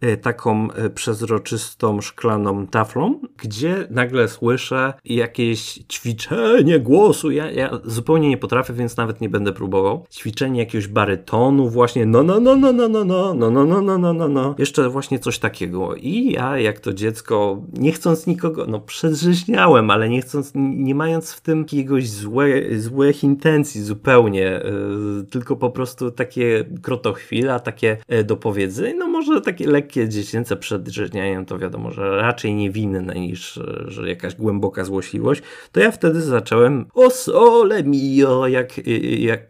e, 0.00 0.16
taką 0.16 0.72
e, 0.72 0.90
przezroczystą 0.90 2.00
szklaną 2.00 2.66
taflą, 2.66 3.20
gdzie 3.36 3.86
nagle 3.90 4.28
słyszę 4.28 4.94
jakieś 5.04 5.60
ćwiczenie 5.92 6.80
głosu. 6.80 7.30
Ja, 7.30 7.50
ja 7.50 7.70
zupełnie 7.84 8.28
nie 8.28 8.38
potrafię, 8.38 8.72
więc 8.72 8.96
nawet 8.96 9.20
nie 9.20 9.28
będę 9.28 9.52
próbował. 9.52 10.06
Ćwiczenie 10.10 10.60
jakiegoś 10.60 10.88
barytonu, 10.88 11.68
właśnie 11.68 12.06
no, 12.06 12.22
no, 12.22 12.40
no, 12.40 12.56
no, 12.56 12.72
no, 12.72 12.88
no, 12.88 13.04
no, 13.04 13.34
no, 13.34 13.50
no, 13.50 13.64
no, 13.66 13.82
no, 13.82 13.98
no, 13.98 14.12
no, 14.12 14.28
no. 14.28 14.54
Jeszcze 14.58 14.88
właśnie 14.88 15.18
coś 15.18 15.38
takiego. 15.38 15.94
I 15.94 16.32
ja, 16.32 16.58
jak 16.58 16.80
to 16.80 16.92
dziecko, 16.92 17.62
nie 17.72 17.92
chcąc 17.92 18.26
nikogo, 18.26 18.66
no 18.72 18.80
przedrzeźniałem, 18.80 19.90
ale 19.90 20.08
nie 20.08 20.22
chcąc, 20.22 20.52
nie 20.54 20.94
mając 20.94 21.32
w 21.32 21.40
tym 21.40 21.60
jakiegoś 21.60 22.08
złe, 22.08 22.46
złych 22.78 23.24
intencji 23.24 23.82
zupełnie, 23.82 24.40
yy, 24.40 25.24
tylko 25.30 25.56
po 25.56 25.70
prostu 25.70 26.10
takie 26.10 26.64
krotochwila, 26.82 27.60
takie 27.60 27.96
yy, 28.08 28.24
dopowiedzenie, 28.24 28.94
no 28.94 29.06
może 29.06 29.40
takie 29.40 29.66
lekkie 29.66 30.08
dziecięce 30.08 30.56
przedrzeźnianie, 30.56 31.44
to 31.46 31.58
wiadomo, 31.58 31.90
że 31.90 32.16
raczej 32.16 32.54
niewinne 32.54 33.14
niż 33.14 33.56
yy, 33.56 33.84
że 33.86 34.08
jakaś 34.08 34.34
głęboka 34.34 34.84
złośliwość, 34.84 35.42
to 35.72 35.80
ja 35.80 35.90
wtedy 35.90 36.20
zacząłem 36.22 36.86
o 36.94 37.10
sole 37.10 37.82
mio, 37.84 38.46
jak, 38.46 38.86
jak 39.18 39.40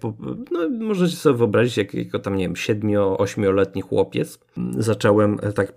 no 0.51 0.69
możecie 0.81 1.17
sobie 1.17 1.39
wyobrazić, 1.39 1.77
jak, 1.77 1.95
jako 1.95 2.19
tam, 2.19 2.37
nie 2.37 2.45
wiem, 2.45 2.57
siedmio, 2.57 3.19
ośmioletni 3.19 3.83
chłopiec, 3.83 4.39
zacząłem 4.79 5.39
tak 5.55 5.73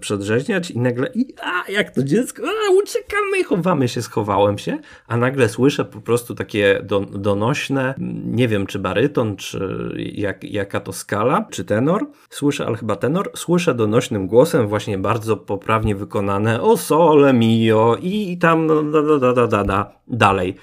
przedrzeźniać 0.00 0.70
i 0.70 0.78
nagle, 0.78 1.10
i, 1.14 1.34
a 1.42 1.70
jak 1.70 1.90
to 1.90 2.02
dziecko, 2.02 2.42
a 2.68 2.72
uciekamy, 2.82 3.44
chowamy 3.44 3.88
się, 3.88 4.02
schowałem 4.02 4.58
się, 4.58 4.78
a 5.06 5.16
nagle 5.16 5.48
słyszę 5.48 5.84
po 5.84 6.00
prostu 6.00 6.34
takie 6.34 6.80
do, 6.84 7.00
donośne, 7.00 7.94
nie 8.24 8.48
wiem 8.48 8.66
czy 8.66 8.78
baryton, 8.78 9.36
czy 9.36 9.88
jak, 10.14 10.44
jaka 10.44 10.80
to 10.80 10.92
skala, 10.92 11.46
czy 11.50 11.64
tenor, 11.64 12.06
słyszę, 12.30 12.66
ale 12.66 12.76
chyba 12.76 12.96
tenor, 12.96 13.30
słyszę 13.34 13.74
donośnym 13.74 14.26
głosem 14.26 14.68
właśnie 14.68 14.98
bardzo 14.98 15.36
poprawnie 15.36 15.94
wykonane 15.94 16.62
o 16.62 16.76
sole 16.76 17.32
mio 17.32 17.96
i 18.02 18.38
tam 18.38 18.66
da, 18.68 19.02
da, 19.02 19.32
da, 19.32 19.46
da, 19.46 19.64
da, 19.64 19.92
dalej 20.08 20.56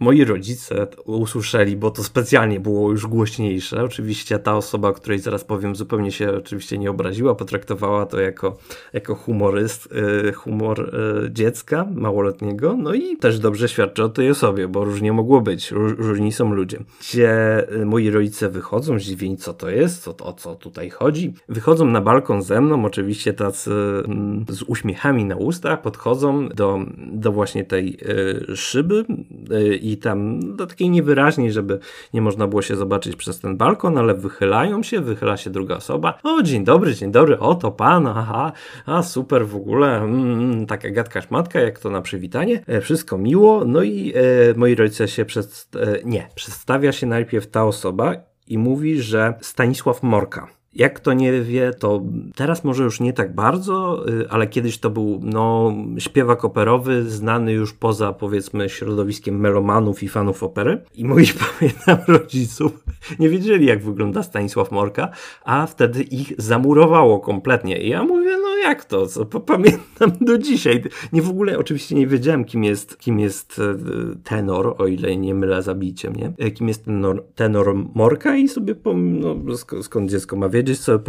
moi 0.00 0.24
rodzice 0.24 0.86
usłyszeli, 1.04 1.76
bo 1.76 1.90
to 1.90 2.04
specjalnie 2.04 2.60
było 2.60 2.90
już 2.90 3.06
głośniejsze. 3.06 3.84
Oczywiście 3.84 4.38
ta 4.38 4.56
osoba, 4.56 4.88
o 4.88 4.92
której 4.92 5.18
zaraz 5.18 5.44
powiem, 5.44 5.76
zupełnie 5.76 6.12
się 6.12 6.32
oczywiście 6.32 6.78
nie 6.78 6.90
obraziła, 6.90 7.34
potraktowała 7.34 8.06
to 8.06 8.20
jako, 8.20 8.58
jako 8.92 9.14
humoryst, 9.14 9.88
e, 10.28 10.32
humor 10.32 10.92
dziecka 11.30 11.86
małoletniego. 11.94 12.76
No 12.76 12.94
i 12.94 13.16
też 13.16 13.38
dobrze 13.38 13.68
świadczy 13.68 14.04
o 14.04 14.08
tej 14.08 14.30
osobie, 14.30 14.68
bo 14.68 14.84
różnie 14.84 15.12
mogło 15.12 15.40
być. 15.40 15.70
Różni 15.70 16.32
są 16.32 16.52
ludzie. 16.54 16.78
Gdzie 17.00 17.66
moi 17.84 18.10
rodzice 18.10 18.48
wychodzą, 18.48 18.98
zdziwieni, 18.98 19.36
co 19.36 19.54
to 19.54 19.70
jest, 19.70 20.02
co, 20.02 20.16
o 20.16 20.32
co 20.32 20.54
tutaj 20.54 20.90
chodzi. 20.90 21.34
Wychodzą 21.48 21.86
na 21.86 22.00
balkon 22.00 22.42
ze 22.42 22.60
mną, 22.60 22.84
oczywiście 22.84 23.32
tacy 23.32 23.70
mm, 24.04 24.44
z 24.48 24.62
uśmiechami 24.62 25.24
na 25.24 25.36
ustach, 25.36 25.82
podchodzą 25.82 26.48
do, 26.48 26.78
do 27.12 27.32
właśnie 27.32 27.64
tej 27.64 27.98
y, 28.50 28.56
y, 29.52 29.76
i 29.76 29.96
tam 29.96 30.40
do 30.56 30.66
takiej 30.66 30.90
niewyraźniej, 30.90 31.52
żeby 31.52 31.78
nie 32.14 32.22
można 32.22 32.46
było 32.46 32.62
się 32.62 32.76
zobaczyć 32.76 33.16
przez 33.16 33.40
ten 33.40 33.56
balkon, 33.56 33.98
ale 33.98 34.14
wychylają 34.14 34.82
się, 34.82 35.00
wychyla 35.00 35.36
się 35.36 35.50
druga 35.50 35.76
osoba. 35.76 36.18
O, 36.22 36.42
dzień 36.42 36.64
dobry, 36.64 36.94
dzień 36.94 37.12
dobry, 37.12 37.38
oto 37.38 37.70
pan, 37.70 38.06
aha, 38.06 38.52
a 38.86 39.02
super 39.02 39.46
w 39.46 39.56
ogóle, 39.56 39.96
mm, 39.96 40.66
taka 40.66 40.90
gadka 40.90 41.22
szmatka, 41.22 41.60
jak 41.60 41.78
to 41.78 41.90
na 41.90 42.02
przywitanie, 42.02 42.64
e, 42.66 42.80
wszystko 42.80 43.18
miło, 43.18 43.64
no 43.64 43.82
i 43.82 44.12
e, 44.14 44.54
moi 44.56 44.74
rodzice 44.74 45.08
się 45.08 45.24
przed, 45.24 45.68
e, 45.76 45.98
nie, 46.04 46.28
przedstawia 46.34 46.92
się 46.92 47.06
najpierw 47.06 47.46
ta 47.46 47.64
osoba 47.64 48.14
i 48.46 48.58
mówi, 48.58 49.02
że 49.02 49.34
Stanisław 49.40 50.02
Morka. 50.02 50.61
Jak 50.74 50.94
kto 50.94 51.12
nie 51.12 51.42
wie, 51.42 51.72
to 51.78 52.02
teraz 52.34 52.64
może 52.64 52.84
już 52.84 53.00
nie 53.00 53.12
tak 53.12 53.34
bardzo, 53.34 54.04
y, 54.08 54.30
ale 54.30 54.46
kiedyś 54.46 54.78
to 54.78 54.90
był 54.90 55.20
no, 55.22 55.74
śpiewak 55.98 56.44
operowy, 56.44 57.10
znany 57.10 57.52
już 57.52 57.72
poza 57.72 58.12
powiedzmy 58.12 58.68
środowiskiem 58.68 59.40
melomanów 59.40 60.02
i 60.02 60.08
fanów 60.08 60.42
opery. 60.42 60.82
I 60.94 61.04
moi 61.04 61.26
pamiętam 61.58 61.98
rodziców 62.08 62.84
nie 63.18 63.28
wiedzieli, 63.28 63.66
jak 63.66 63.82
wygląda 63.82 64.22
Stanisław 64.22 64.70
Morka, 64.70 65.08
a 65.44 65.66
wtedy 65.66 66.02
ich 66.02 66.32
zamurowało 66.38 67.20
kompletnie. 67.20 67.78
I 67.78 67.88
ja 67.88 68.04
mówię, 68.04 68.38
no 68.42 68.56
jak 68.56 68.84
to? 68.84 69.06
Co? 69.06 69.24
Pamiętam 69.24 70.12
do 70.28 70.38
dzisiaj. 70.38 70.82
Nie 71.12 71.22
w 71.22 71.30
ogóle 71.30 71.58
oczywiście 71.58 71.94
nie 71.94 72.06
wiedziałem, 72.06 72.44
kim 72.44 72.64
jest, 72.64 72.98
kim 72.98 73.20
jest 73.20 73.58
e, 73.58 73.74
tenor, 74.24 74.74
o 74.78 74.86
ile 74.86 75.16
nie 75.16 75.34
mylę, 75.34 75.62
zabijcie 75.62 76.10
mnie. 76.10 76.32
E, 76.38 76.50
kim 76.50 76.68
jest 76.68 76.84
tenor, 76.84 77.24
tenor 77.34 77.74
Morka 77.94 78.36
i 78.36 78.48
sobie, 78.48 78.74
no, 78.94 79.36
skąd 79.82 80.10
dziecko 80.10 80.36
ma 80.36 80.48
wiedzieć, 80.48 80.61
wiedzieć, 80.62 80.80
co 80.80 81.00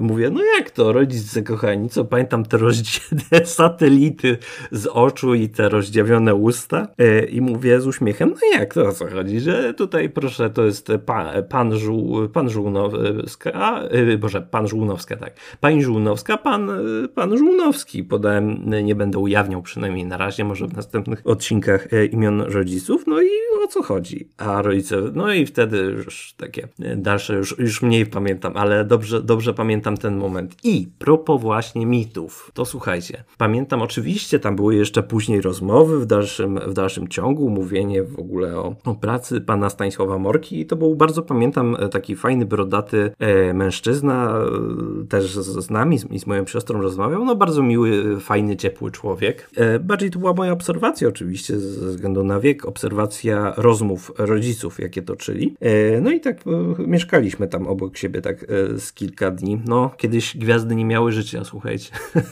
mówię, 0.00 0.30
no 0.30 0.40
jak 0.58 0.70
to, 0.70 0.92
rodzice 0.92 1.42
kochani, 1.42 1.88
co 1.88 2.04
pamiętam 2.04 2.44
te 2.44 2.56
rozdzielone 2.56 3.46
satelity 3.58 4.38
z 4.70 4.86
oczu 4.86 5.34
i 5.34 5.48
te 5.48 5.68
rozdziawione 5.68 6.34
usta 6.34 6.88
e, 6.98 7.24
i 7.24 7.40
mówię 7.40 7.80
z 7.80 7.86
uśmiechem, 7.86 8.30
no 8.30 8.58
jak 8.58 8.74
to 8.74 8.88
o 8.88 8.92
co 8.92 9.06
chodzi, 9.06 9.40
że 9.40 9.74
tutaj 9.74 10.10
proszę, 10.10 10.50
to 10.50 10.64
jest 10.64 10.92
pan, 11.06 11.26
pan, 11.48 11.76
Żół, 11.78 12.28
pan 12.28 12.50
Żółnowska, 12.50 13.82
e, 13.82 14.18
boże, 14.18 14.42
pan 14.42 14.68
Żółnowska, 14.68 15.16
tak, 15.16 15.36
pani 15.60 15.82
Żółnowska, 15.82 16.36
pan, 16.36 16.70
pan 17.14 17.38
Żółnowski, 17.38 18.04
podałem, 18.04 18.70
nie 18.84 18.94
będę 18.94 19.18
ujawniał 19.18 19.62
przynajmniej 19.62 20.04
na 20.04 20.16
razie, 20.16 20.44
może 20.44 20.66
w 20.66 20.76
następnych 20.76 21.22
odcinkach 21.24 21.92
e, 21.92 22.06
imion 22.06 22.40
rodziców, 22.40 23.04
no 23.06 23.22
i 23.22 23.28
o 23.64 23.66
co 23.66 23.82
chodzi, 23.82 24.28
a 24.36 24.62
rodzice, 24.62 24.96
no 25.14 25.32
i 25.32 25.46
wtedy 25.46 25.76
już 25.78 26.34
takie 26.36 26.68
dalsze, 26.96 27.34
już, 27.34 27.58
już 27.58 27.82
mniej 27.82 28.06
pamiętam, 28.06 28.52
ale 28.56 28.84
dobrze 28.84 29.01
dobrze, 29.02 29.22
dobrze 29.22 29.54
pamiętam 29.54 29.96
ten 29.96 30.16
moment. 30.16 30.56
I 30.64 30.88
propos 30.98 31.40
właśnie 31.40 31.86
mitów, 31.86 32.50
to 32.54 32.64
słuchajcie, 32.64 33.24
pamiętam 33.38 33.82
oczywiście, 33.82 34.38
tam 34.38 34.56
były 34.56 34.74
jeszcze 34.76 35.02
później 35.02 35.40
rozmowy 35.40 36.00
w 36.00 36.06
dalszym, 36.06 36.58
w 36.66 36.72
dalszym 36.72 37.08
ciągu, 37.08 37.50
mówienie 37.50 38.02
w 38.02 38.18
ogóle 38.18 38.56
o, 38.56 38.74
o 38.84 38.94
pracy 38.94 39.40
pana 39.40 39.70
Stanisława 39.70 40.18
Morki 40.18 40.60
i 40.60 40.66
to 40.66 40.76
był 40.76 40.94
bardzo, 40.94 41.22
pamiętam, 41.22 41.76
taki 41.90 42.16
fajny, 42.16 42.46
brodaty 42.46 43.12
e, 43.18 43.54
mężczyzna, 43.54 44.38
e, 45.02 45.06
też 45.06 45.34
z, 45.34 45.64
z 45.64 45.70
nami 45.70 45.98
z, 45.98 46.10
i 46.10 46.18
z 46.18 46.26
moją 46.26 46.46
siostrą 46.46 46.82
rozmawiał, 46.82 47.24
no 47.24 47.36
bardzo 47.36 47.62
miły, 47.62 48.20
fajny, 48.20 48.56
ciepły 48.56 48.90
człowiek. 48.90 49.50
E, 49.56 49.78
bardziej 49.78 50.10
to 50.10 50.18
była 50.18 50.32
moja 50.32 50.52
obserwacja 50.52 51.08
oczywiście, 51.08 51.58
ze 51.58 51.86
względu 51.86 52.24
na 52.24 52.40
wiek, 52.40 52.64
obserwacja 52.64 53.54
rozmów 53.56 54.12
rodziców, 54.18 54.80
jakie 54.80 55.02
toczyli. 55.02 55.56
E, 55.60 56.00
no 56.00 56.10
i 56.10 56.20
tak 56.20 56.36
e, 56.46 56.82
mieszkaliśmy 56.86 57.48
tam 57.48 57.66
obok 57.66 57.96
siebie 57.96 58.20
tak 58.20 58.42
e, 58.42 58.78
kilka 58.94 59.30
dni. 59.30 59.60
No, 59.64 59.90
kiedyś 59.96 60.36
gwiazdy 60.36 60.74
nie 60.74 60.84
miały 60.84 61.12
życia, 61.12 61.44
słuchajcie. 61.44 61.90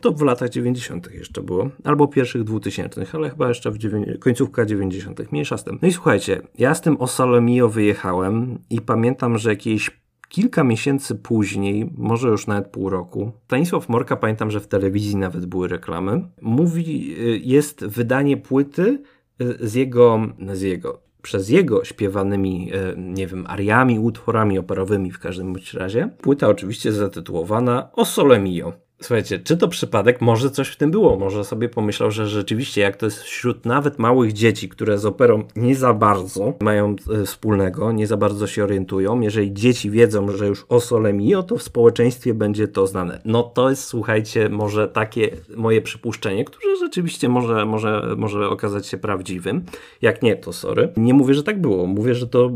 To 0.00 0.12
w 0.12 0.22
latach 0.22 0.50
90. 0.50 1.14
jeszcze 1.14 1.42
było, 1.42 1.70
albo 1.84 2.08
pierwszych 2.08 2.44
2000, 2.44 3.06
ale 3.12 3.30
chyba 3.30 3.48
jeszcze 3.48 3.70
w 3.70 3.78
końcówka 4.18 4.66
90. 4.66 5.32
Mniejsza 5.32 5.56
z 5.56 5.64
tym. 5.64 5.78
No 5.82 5.88
i 5.88 5.92
słuchajcie, 5.92 6.42
ja 6.58 6.74
z 6.74 6.80
tym 6.80 6.96
Osalomio 6.96 7.68
wyjechałem 7.68 8.58
i 8.70 8.80
pamiętam, 8.80 9.38
że 9.38 9.50
jakieś 9.50 9.90
kilka 10.28 10.64
miesięcy 10.64 11.14
później, 11.14 11.90
może 11.96 12.28
już 12.28 12.46
nawet 12.46 12.68
pół 12.68 12.90
roku, 12.90 13.32
Stanisław 13.44 13.88
Morka, 13.88 14.16
pamiętam, 14.16 14.50
że 14.50 14.60
w 14.60 14.66
telewizji 14.66 15.16
nawet 15.16 15.46
były 15.46 15.68
reklamy, 15.68 16.28
mówi, 16.42 17.16
y, 17.18 17.40
jest 17.44 17.84
wydanie 17.86 18.36
płyty 18.36 19.02
y, 19.42 19.68
z 19.68 19.74
jego, 19.74 20.20
z 20.52 20.60
jego, 20.60 21.07
przez 21.22 21.48
jego 21.48 21.84
śpiewanymi, 21.84 22.70
e, 22.72 22.94
nie 22.96 23.26
wiem, 23.26 23.44
ariami, 23.48 23.98
utworami 23.98 24.58
operowymi 24.58 25.10
w 25.10 25.18
każdym 25.18 25.52
bądź 25.52 25.74
razie. 25.74 26.08
Płyta 26.20 26.48
oczywiście 26.48 26.92
zatytułowana 26.92 27.90
O 27.92 28.04
Sole 28.04 28.40
Mio. 28.40 28.87
Słuchajcie, 29.00 29.38
czy 29.38 29.56
to 29.56 29.68
przypadek? 29.68 30.20
Może 30.20 30.50
coś 30.50 30.68
w 30.68 30.76
tym 30.76 30.90
było. 30.90 31.16
Może 31.16 31.44
sobie 31.44 31.68
pomyślał, 31.68 32.10
że 32.10 32.26
rzeczywiście, 32.26 32.80
jak 32.80 32.96
to 32.96 33.06
jest 33.06 33.22
wśród 33.22 33.66
nawet 33.66 33.98
małych 33.98 34.32
dzieci, 34.32 34.68
które 34.68 34.98
z 34.98 35.06
operą 35.06 35.44
nie 35.56 35.76
za 35.76 35.94
bardzo 35.94 36.54
mają 36.60 36.96
e, 37.20 37.24
wspólnego, 37.24 37.92
nie 37.92 38.06
za 38.06 38.16
bardzo 38.16 38.46
się 38.46 38.64
orientują, 38.64 39.20
jeżeli 39.20 39.52
dzieci 39.52 39.90
wiedzą, 39.90 40.30
że 40.30 40.46
już 40.46 40.66
o 40.68 40.80
Sole 40.80 41.12
Mio, 41.12 41.42
to 41.42 41.56
w 41.56 41.62
społeczeństwie 41.62 42.34
będzie 42.34 42.68
to 42.68 42.86
znane. 42.86 43.20
No 43.24 43.42
to 43.42 43.70
jest, 43.70 43.84
słuchajcie, 43.84 44.48
może 44.48 44.88
takie 44.88 45.30
moje 45.56 45.82
przypuszczenie, 45.82 46.44
które 46.44 46.76
rzeczywiście 46.76 47.28
może, 47.28 47.66
może, 47.66 48.14
może 48.16 48.48
okazać 48.48 48.86
się 48.86 48.98
prawdziwym. 48.98 49.64
Jak 50.02 50.22
nie, 50.22 50.36
to 50.36 50.52
sorry. 50.52 50.92
Nie 50.96 51.14
mówię, 51.14 51.34
że 51.34 51.42
tak 51.42 51.60
było. 51.60 51.86
Mówię, 51.86 52.14
że 52.14 52.26
to 52.26 52.50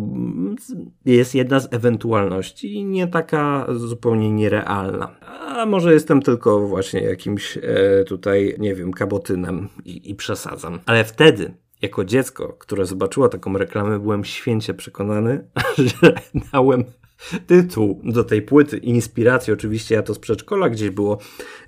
jest 1.05 1.35
jedna 1.35 1.61
z 1.61 1.69
ewentualności 1.73 2.75
i 2.75 2.85
nie 2.85 3.07
taka 3.07 3.67
zupełnie 3.77 4.31
nierealna. 4.31 5.17
A 5.57 5.67
może 5.67 5.93
jestem 5.93 6.23
tylko 6.23 6.69
właśnie 6.69 7.01
jakimś 7.01 7.59
e, 7.63 8.05
tutaj, 8.05 8.57
nie 8.59 8.75
wiem, 8.75 8.93
kabotynem 8.93 9.69
i, 9.85 10.11
i 10.11 10.15
przesadzam. 10.15 10.81
Ale 10.87 11.05
wtedy 11.05 11.55
jako 11.83 12.05
dziecko, 12.05 12.57
które 12.59 12.87
zobaczyło 12.87 13.29
taką 13.29 13.59
reklamę, 13.59 13.99
byłem 13.99 14.25
święcie 14.25 14.75
przekonany, 14.75 15.49
że 16.01 16.15
dałem 16.53 16.85
tytuł 17.47 18.01
do 18.05 18.25
tej 18.25 18.43
płyty, 18.43 18.77
inspiracji, 18.77 19.53
oczywiście 19.53 19.95
ja 19.95 20.03
to 20.03 20.15
z 20.15 20.19
przedszkola 20.19 20.69
gdzieś 20.69 20.91
było, 20.91 21.19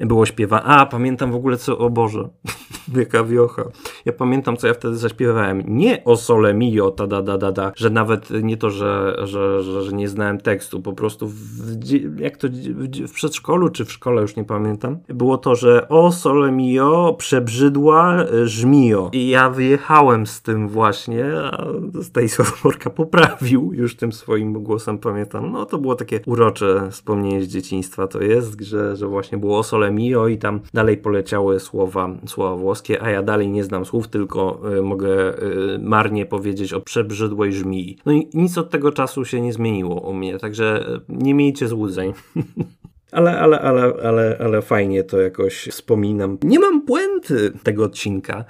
było 0.01 0.27
śpiewa. 0.27 0.63
A, 0.63 0.87
pamiętam 0.87 1.33
w 1.33 1.35
ogóle 1.35 1.57
co, 1.57 1.79
o 1.79 1.91
Boże, 1.91 2.29
jaka 2.97 3.25
wiocha. 3.25 3.65
Ja 4.05 4.13
pamiętam, 4.13 4.57
co 4.57 4.67
ja 4.67 4.75
wtedy 4.75 4.97
zaśpiewałem. 4.97 5.63
Nie 5.67 6.05
o 6.05 6.17
sole 6.17 6.55
mio, 6.55 6.91
ta 6.91 7.07
da 7.07 7.23
da 7.23 7.39
da 7.39 7.53
da, 7.53 7.73
że 7.77 7.91
nawet 7.91 8.31
nie 8.43 8.57
to, 8.57 8.71
że, 8.71 9.17
że, 9.23 9.63
że, 9.63 9.83
że 9.83 9.93
nie 9.93 10.09
znałem 10.09 10.41
tekstu, 10.41 10.81
po 10.83 10.93
prostu 10.93 11.29
w, 11.29 12.19
jak 12.19 12.37
to 12.37 12.49
w, 12.49 13.09
w 13.09 13.13
przedszkolu 13.13 13.69
czy 13.69 13.85
w 13.85 13.93
szkole, 13.93 14.23
już 14.23 14.37
nie 14.37 14.45
pamiętam, 14.45 14.99
było 15.09 15.39
to, 15.39 15.55
że 15.55 15.89
o 15.89 16.13
sole 16.13 16.53
mio, 16.53 17.15
przebrzydła 17.19 18.17
e, 18.17 18.47
żmio. 18.47 19.11
I 19.13 19.29
ja 19.29 19.51
wyjechałem 19.51 20.27
z 20.27 20.43
tym 20.43 20.69
właśnie, 20.69 21.25
a 21.53 21.67
Stanisław 22.03 22.65
Morka 22.65 22.91
poprawił 22.91 23.73
już 23.73 23.97
tym 23.97 24.13
swoim 24.13 24.53
głosem, 24.53 24.99
pamiętam 24.99 25.44
no 25.45 25.67
to 25.67 25.79
było 25.79 25.95
takie 25.95 26.21
urocze 26.27 26.89
wspomnienie 26.91 27.43
z 27.43 27.49
dzieciństwa 27.49 28.07
to 28.07 28.23
jest, 28.23 28.61
że, 28.61 28.97
że 28.97 29.07
właśnie 29.07 29.39
było 29.39 29.63
Sole 29.63 29.91
Mio 29.91 30.29
i 30.29 30.39
tam 30.39 30.61
dalej 30.75 30.97
poleciały 30.97 31.61
słowa, 31.61 32.11
słowa 32.27 32.57
włoskie, 32.57 33.03
a 33.03 33.11
ja 33.11 33.23
dalej 33.23 33.49
nie 33.49 33.65
znam 33.65 33.85
słów, 33.85 34.09
tylko 34.09 34.61
y, 34.79 34.83
mogę 34.83 35.43
y, 35.43 35.79
marnie 35.79 36.27
powiedzieć 36.27 36.73
o 36.73 36.81
przebrzydłej 36.81 37.53
żmii. 37.53 37.99
No 38.07 38.13
i 38.13 38.29
nic 38.35 38.59
od 38.59 38.71
tego 38.71 38.93
czasu 38.93 39.25
się 39.25 39.41
nie 39.41 39.53
zmieniło 39.53 40.01
u 40.01 40.15
mnie, 40.15 40.39
także 40.39 40.87
nie 41.09 41.35
miejcie 41.35 41.69
złudzeń. 41.69 42.13
ale, 43.15 43.39
ale, 43.39 43.61
ale, 43.61 43.93
ale, 44.03 44.37
ale 44.41 44.63
fajnie 44.63 45.05
to 45.05 45.21
jakoś 45.21 45.69
wspominam. 45.71 46.39
Nie 46.43 46.59
mam 46.59 46.83
puenty 46.83 47.53
tego 47.63 47.85
odcinka. 47.85 48.45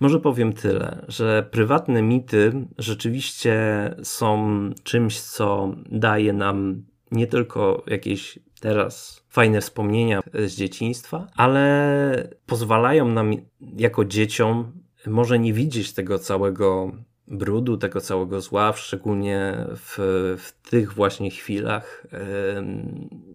Może 0.00 0.20
powiem 0.20 0.52
tyle, 0.52 1.04
że 1.08 1.48
prywatne 1.50 2.02
mity 2.02 2.52
rzeczywiście 2.78 3.54
są 4.02 4.60
czymś, 4.82 5.20
co 5.20 5.74
daje 5.90 6.32
nam 6.32 6.82
nie 7.12 7.26
tylko 7.26 7.84
jakieś 7.86 8.38
teraz 8.60 9.22
fajne 9.28 9.60
wspomnienia 9.60 10.20
z 10.46 10.54
dzieciństwa, 10.54 11.26
ale 11.36 12.28
pozwalają 12.46 13.08
nam 13.08 13.32
jako 13.60 14.04
dzieciom 14.04 14.72
może 15.06 15.38
nie 15.38 15.52
widzieć 15.52 15.92
tego 15.92 16.18
całego 16.18 16.92
brudu, 17.30 17.76
tego 17.76 18.00
całego 18.00 18.40
zła, 18.40 18.72
szczególnie 18.72 19.66
w, 19.76 19.94
w 20.38 20.70
tych 20.70 20.92
właśnie 20.92 21.30
chwilach, 21.30 22.06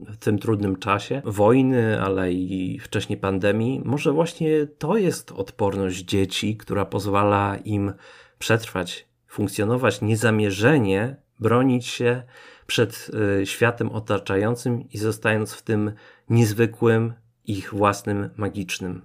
w 0.08 0.17
tym 0.19 0.39
trudnym 0.39 0.75
czasie 0.75 1.21
wojny, 1.25 2.01
ale 2.01 2.34
i 2.34 2.79
wcześniej 2.79 3.19
pandemii. 3.19 3.82
Może 3.86 4.12
właśnie 4.12 4.67
to 4.77 4.97
jest 4.97 5.32
odporność 5.32 6.03
dzieci, 6.03 6.58
która 6.58 6.86
pozwala 6.86 7.58
im 7.58 7.93
przetrwać, 8.39 9.08
funkcjonować 9.27 10.01
niezamierzenie, 10.01 11.15
bronić 11.39 11.86
się 11.88 12.23
przed 12.67 13.12
y, 13.41 13.45
światem 13.45 13.89
otaczającym 13.89 14.89
i 14.89 14.97
zostając 14.97 15.53
w 15.53 15.62
tym 15.62 15.91
niezwykłym, 16.29 17.13
ich 17.45 17.73
własnym, 17.73 18.29
magicznym 18.38 19.01